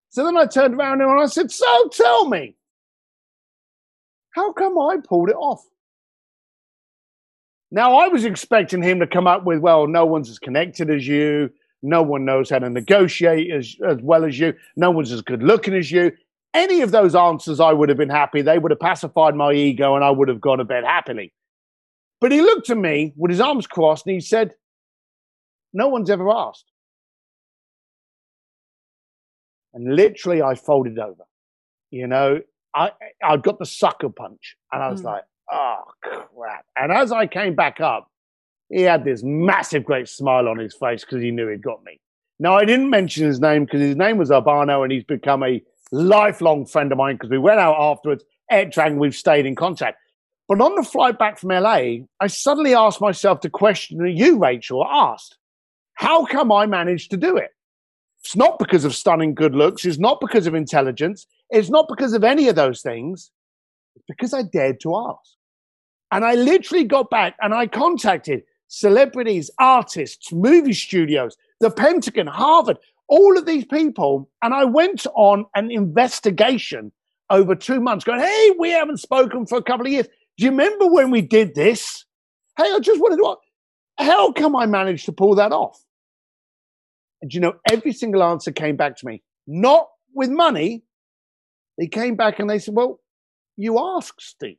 [0.09, 2.57] So then I turned around and I said, "So tell me,
[4.31, 5.63] how come I pulled it off?"
[7.71, 11.07] Now I was expecting him to come up with, "Well, no one's as connected as
[11.07, 11.51] you.
[11.83, 14.55] No one knows how to negotiate as, as well as you.
[14.77, 16.13] No one's as good looking as you."
[16.53, 18.43] Any of those answers, I would have been happy.
[18.43, 21.33] They would have pacified my ego, and I would have gone to bed happily.
[22.21, 24.55] But he looked at me with his arms crossed and he said,
[25.73, 26.67] No one's ever asked.
[29.73, 31.25] And literally, I folded over.
[31.91, 32.41] You know,
[32.75, 32.93] I,
[33.25, 35.07] I got the sucker punch and I was mm.
[35.07, 36.67] like, Oh, crap.
[36.77, 38.10] And as I came back up,
[38.71, 42.01] he had this massive, great smile on his face because he knew he'd got me.
[42.39, 45.63] Now, I didn't mention his name because his name was Urbano and he's become a
[45.93, 49.99] lifelong friend of mine because we went out afterwards, ate, drank, we've stayed in contact.
[50.49, 54.39] But on the flight back from LA, I suddenly asked myself the question that you,
[54.39, 55.37] Rachel, asked
[55.95, 57.51] How come I managed to do it?
[58.25, 62.13] It's not because of stunning good looks, it's not because of intelligence, it's not because
[62.13, 63.31] of any of those things.
[63.97, 65.31] It's because I dared to ask.
[66.13, 72.79] And I literally got back and I contacted celebrities, artists, movie studios, the Pentagon, Harvard,
[73.09, 74.31] all of these people.
[74.43, 76.93] And I went on an investigation
[77.29, 80.07] over two months going, hey, we haven't spoken for a couple of years.
[80.39, 82.05] Do you remember when we did this?
[82.57, 83.37] Hey, I just wanted to.
[83.99, 85.85] How come I managed to pull that off?
[87.21, 90.85] And you know, every single answer came back to me, not with money.
[91.77, 93.01] They came back and they said, Well,
[93.57, 94.57] you asked, Steve.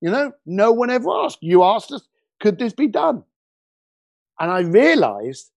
[0.00, 1.38] You know, no one ever asked.
[1.40, 2.06] You asked us,
[2.40, 3.22] could this be done?
[4.38, 5.50] And I realized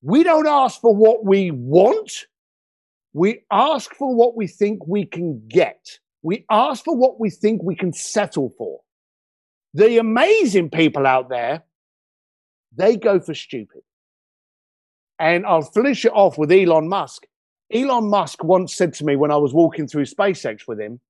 [0.00, 2.26] we don't ask for what we want.
[3.12, 5.98] We ask for what we think we can get.
[6.22, 8.80] We ask for what we think we can settle for.
[9.74, 11.64] The amazing people out there,
[12.74, 13.82] they go for stupid.
[15.18, 17.26] And I'll finish it off with Elon Musk.
[17.72, 21.00] Elon Musk once said to me when I was walking through SpaceX with him,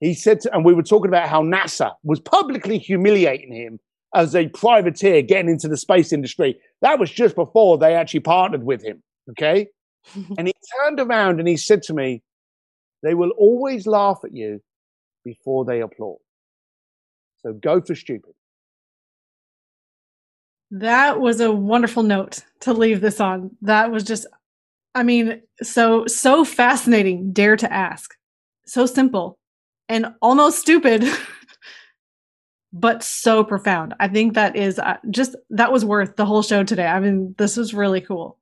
[0.00, 3.78] he said, to, and we were talking about how NASA was publicly humiliating him
[4.14, 6.58] as a privateer getting into the space industry.
[6.80, 9.02] That was just before they actually partnered with him.
[9.30, 9.68] Okay.
[10.36, 12.22] and he turned around and he said to me,
[13.02, 14.60] they will always laugh at you
[15.24, 16.18] before they applaud.
[17.38, 18.32] So go for stupid.
[20.70, 23.56] That was a wonderful note to leave this on.
[23.60, 24.26] That was just,
[24.94, 27.32] I mean, so, so fascinating.
[27.32, 28.14] Dare to ask.
[28.64, 29.38] So simple
[29.88, 31.04] and almost stupid,
[32.72, 33.94] but so profound.
[34.00, 36.86] I think that is uh, just, that was worth the whole show today.
[36.86, 38.38] I mean, this was really cool.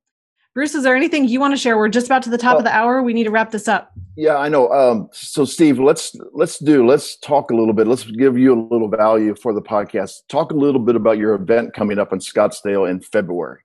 [0.53, 1.77] Bruce, is there anything you want to share?
[1.77, 3.01] We're just about to the top well, of the hour.
[3.01, 3.93] We need to wrap this up.
[4.17, 4.69] Yeah, I know.
[4.69, 7.87] Um, so, Steve, let's let's do let's talk a little bit.
[7.87, 10.11] Let's give you a little value for the podcast.
[10.27, 13.59] Talk a little bit about your event coming up in Scottsdale in February.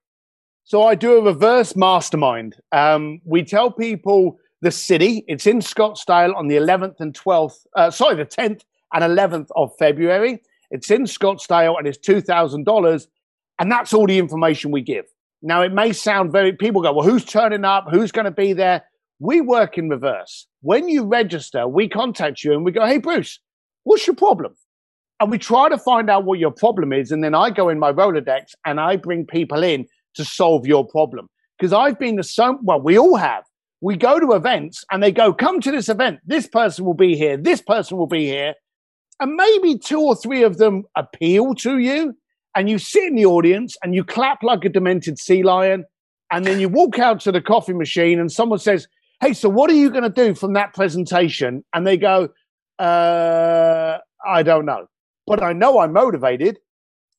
[0.63, 2.55] So, I do a reverse mastermind.
[2.71, 5.25] Um, we tell people the city.
[5.27, 7.67] It's in Scottsdale on the 11th and 12th.
[7.75, 8.63] Uh, sorry, the 10th
[8.93, 10.41] and 11th of February.
[10.71, 13.09] It's in Scottsdale and it's two thousand dollars,
[13.59, 15.05] and that's all the information we give.
[15.43, 17.87] Now, it may sound very, people go, well, who's turning up?
[17.91, 18.85] Who's going to be there?
[19.19, 20.47] We work in reverse.
[20.63, 23.39] When you register, we contact you and we go, hey, Bruce,
[23.85, 24.55] what's your problem?
[25.21, 27.13] And we try to find out what your problem is.
[27.13, 30.87] And then I go in my Rolodex and I bring people in to solve your
[30.87, 31.29] problem.
[31.59, 33.45] Because I've been to so, well, we all have.
[33.81, 36.21] We go to events and they go, come to this event.
[36.27, 37.37] This person will be here.
[37.37, 38.55] This person will be here.
[39.21, 42.15] And maybe two or three of them appeal to you
[42.57, 45.85] and you sit in the audience and you clap like a demented sea lion,
[46.33, 48.89] and then you walk out to the coffee machine and someone says,
[49.21, 51.65] Hey, so what are you going to do from that presentation?
[51.73, 52.29] And they go,
[52.79, 54.87] uh, I don't know.
[55.27, 56.59] But I know I'm motivated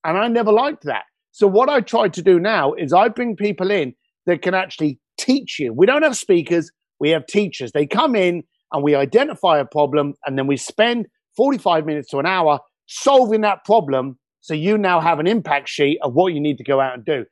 [0.03, 1.03] and I never liked that.
[1.31, 3.93] So what I try to do now is I bring people in
[4.25, 5.73] that can actually teach you.
[5.73, 7.71] We don't have speakers, we have teachers.
[7.71, 11.07] They come in and we identify a problem and then we spend
[11.37, 15.99] 45 minutes to an hour solving that problem so you now have an impact sheet
[16.01, 17.25] of what you need to go out and do.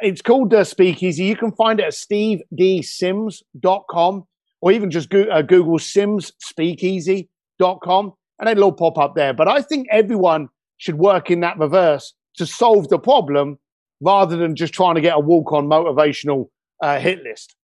[0.00, 1.24] It's called uh, Speakeasy.
[1.24, 4.24] You can find it at stevedsims.com
[4.60, 9.32] or even just uh, Google Sims Speakeasy.com and it'll all pop up there.
[9.32, 13.58] But I think everyone should work in that reverse to solve the problem
[14.00, 16.48] rather than just trying to get a walk on motivational
[16.82, 17.56] uh, hit list.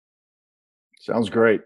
[0.99, 1.61] Sounds great.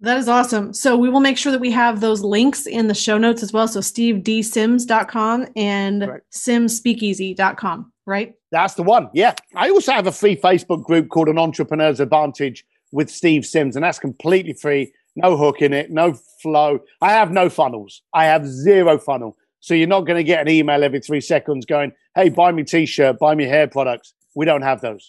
[0.00, 0.72] That is awesome.
[0.72, 3.52] So we will make sure that we have those links in the show notes as
[3.52, 3.66] well.
[3.66, 6.20] So stevedsims.com and right.
[6.32, 8.34] simspeakeasy.com, right?
[8.52, 9.08] That's the one.
[9.12, 9.34] Yeah.
[9.56, 13.84] I also have a free Facebook group called An Entrepreneur's Advantage with Steve Sims, and
[13.84, 14.92] that's completely free.
[15.16, 16.78] No hook in it, no flow.
[17.02, 18.02] I have no funnels.
[18.14, 19.36] I have zero funnel.
[19.60, 22.62] So you're not going to get an email every three seconds going, hey, buy me
[22.62, 24.14] t-shirt, buy me hair products.
[24.36, 25.08] We don't have those.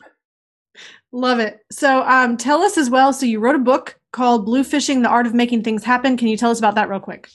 [1.12, 1.60] Love it.
[1.72, 3.14] So um, tell us as well.
[3.14, 6.18] So you wrote a book called Bluefishing: The Art of Making Things Happen.
[6.18, 7.30] Can you tell us about that real quick?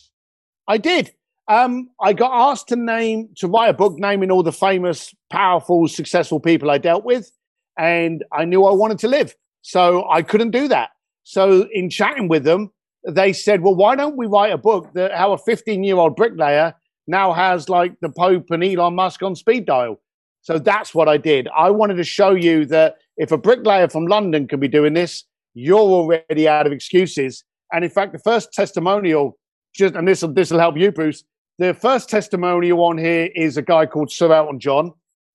[0.69, 1.13] I did.
[1.47, 5.89] Um, I got asked to name to write a book naming all the famous, powerful,
[5.89, 7.31] successful people I dealt with,
[7.79, 10.91] and I knew I wanted to live, so I couldn't do that.
[11.23, 12.71] So in chatting with them,
[13.07, 16.17] they said, "Well, why don't we write a book that how a 15 year old
[16.17, 16.75] bricklayer
[17.07, 20.01] now has like the Pope and Elon Musk on speed dial?"
[20.45, 21.49] So that's what I did.
[21.57, 25.25] I wanted to show you that if a bricklayer from London can be doing this,
[25.55, 27.45] you're already out of excuses.
[27.73, 29.39] And in fact, the first testimonial,
[29.75, 31.25] just and this will this will help you, Bruce.
[31.59, 34.93] The first testimonial on here is a guy called Sir Elton John,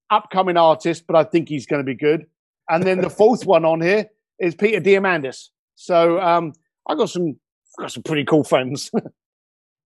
[0.09, 2.26] upcoming artist, but I think he's going to be good.
[2.70, 4.05] And then the fourth one on here
[4.39, 5.47] is Peter Diamandis.
[5.76, 6.53] So um,
[6.88, 7.39] I got some
[7.78, 8.91] I got some pretty cool friends.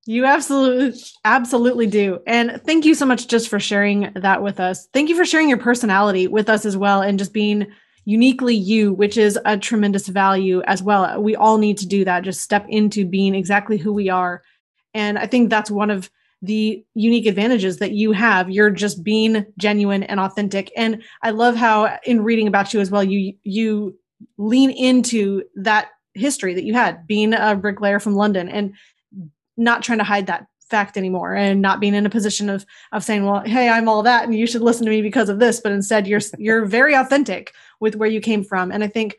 [0.06, 2.20] You absolutely absolutely do.
[2.28, 4.88] And thank you so much just for sharing that with us.
[4.92, 7.68] Thank you for sharing your personality with us as well and just being
[8.06, 11.22] uniquely you, which is a tremendous value as well.
[11.22, 14.44] We all need to do that, just step into being exactly who we are.
[14.94, 16.10] And I think that's one of
[16.42, 18.50] the unique advantages that you have.
[18.50, 20.72] You're just being genuine and authentic.
[20.76, 23.98] And I love how in reading about you as well, you you
[24.38, 28.74] lean into that history that you had being a bricklayer from London and
[29.58, 33.04] not trying to hide that fact anymore and not being in a position of of
[33.04, 35.60] saying well hey i'm all that and you should listen to me because of this
[35.60, 39.18] but instead you're you're very authentic with where you came from and i think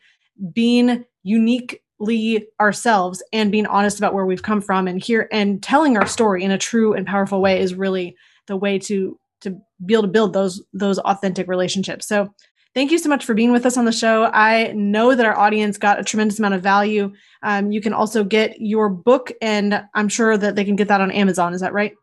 [0.53, 5.97] being uniquely ourselves and being honest about where we've come from and here and telling
[5.97, 8.17] our story in a true and powerful way is really
[8.49, 9.51] the way to to
[9.85, 12.29] be able to build those those authentic relationships so
[12.75, 14.25] Thank you so much for being with us on the show.
[14.25, 17.13] I know that our audience got a tremendous amount of value.
[17.45, 21.01] Um, you can also get your book, and I'm sure that they can get that
[21.01, 21.55] on Amazon.
[21.55, 21.95] Is that right?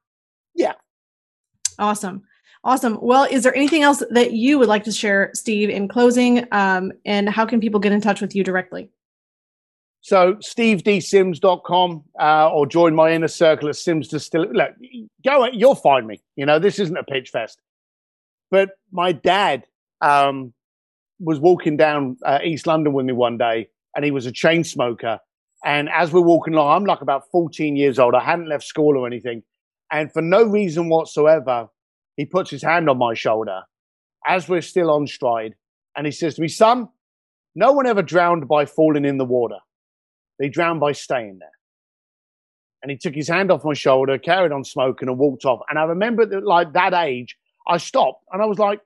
[0.56, 0.74] Yeah.
[1.78, 2.24] Awesome.
[2.64, 3.00] Awesome.
[3.02, 6.46] Well, is there anything else that you would like to share, Steve, in closing?
[6.52, 8.90] Um, and how can people get in touch with you directly?
[10.02, 14.54] So stevedsims.com uh, or join my inner circle at Sims Distillery.
[14.54, 14.72] Look,
[15.24, 16.22] go, you'll find me.
[16.36, 17.60] You know, this isn't a pitch fest.
[18.50, 19.66] But my dad
[20.02, 20.54] um,
[21.20, 24.64] was walking down uh, East London with me one day and he was a chain
[24.64, 25.20] smoker.
[25.64, 28.16] And as we're walking along, I'm like about 14 years old.
[28.16, 29.44] I hadn't left school or anything.
[29.92, 31.68] And for no reason whatsoever,
[32.18, 33.62] he puts his hand on my shoulder
[34.26, 35.56] as we're still on stride.
[35.96, 36.90] And he says to me, son,
[37.56, 39.58] no one ever drowned by falling in the water.
[40.40, 41.50] They drowned by staying there.
[42.82, 45.60] And he took his hand off my shoulder, carried on smoking, and walked off.
[45.70, 47.38] And I remember that, like that age,
[47.68, 48.80] I stopped and I was like,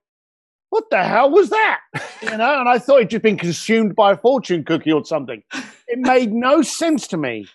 [0.69, 1.79] what the hell was that?
[2.21, 5.43] You know, and I thought he'd just been consumed by a fortune cookie or something.
[5.87, 7.45] It made no sense to me.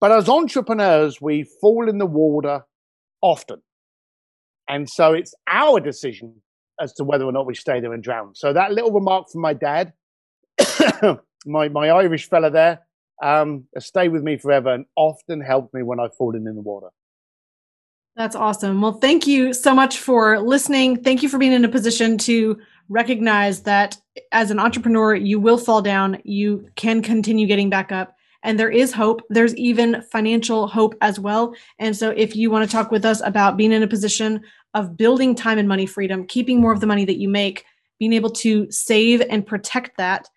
[0.00, 2.64] But as entrepreneurs, we fall in the water
[3.22, 3.60] often.
[4.68, 6.34] And so it's our decision
[6.80, 8.34] as to whether or not we stay there and drown.
[8.34, 9.92] So that little remark from my dad,
[11.46, 12.80] my, my Irish fella there,
[13.22, 16.88] um, stay with me forever and often helped me when I've fallen in the water.
[18.16, 18.82] That's awesome.
[18.82, 21.02] Well, thank you so much for listening.
[21.02, 23.96] Thank you for being in a position to recognize that
[24.32, 28.14] as an entrepreneur, you will fall down, you can continue getting back up.
[28.42, 29.22] And there is hope.
[29.28, 31.54] There's even financial hope as well.
[31.78, 34.42] And so, if you want to talk with us about being in a position
[34.74, 37.64] of building time and money freedom, keeping more of the money that you make,
[37.98, 40.28] being able to save and protect that,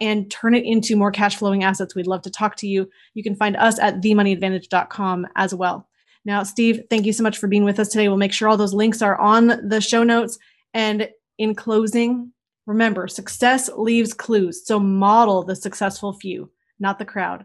[0.00, 2.88] and turn it into more cash flowing assets, we'd love to talk to you.
[3.14, 5.88] You can find us at themoneyadvantage.com as well.
[6.24, 8.08] Now, Steve, thank you so much for being with us today.
[8.08, 10.38] We'll make sure all those links are on the show notes.
[10.72, 11.08] And
[11.38, 12.32] in closing,
[12.66, 14.66] remember success leaves clues.
[14.66, 16.50] So model the successful few,
[16.80, 17.44] not the crowd,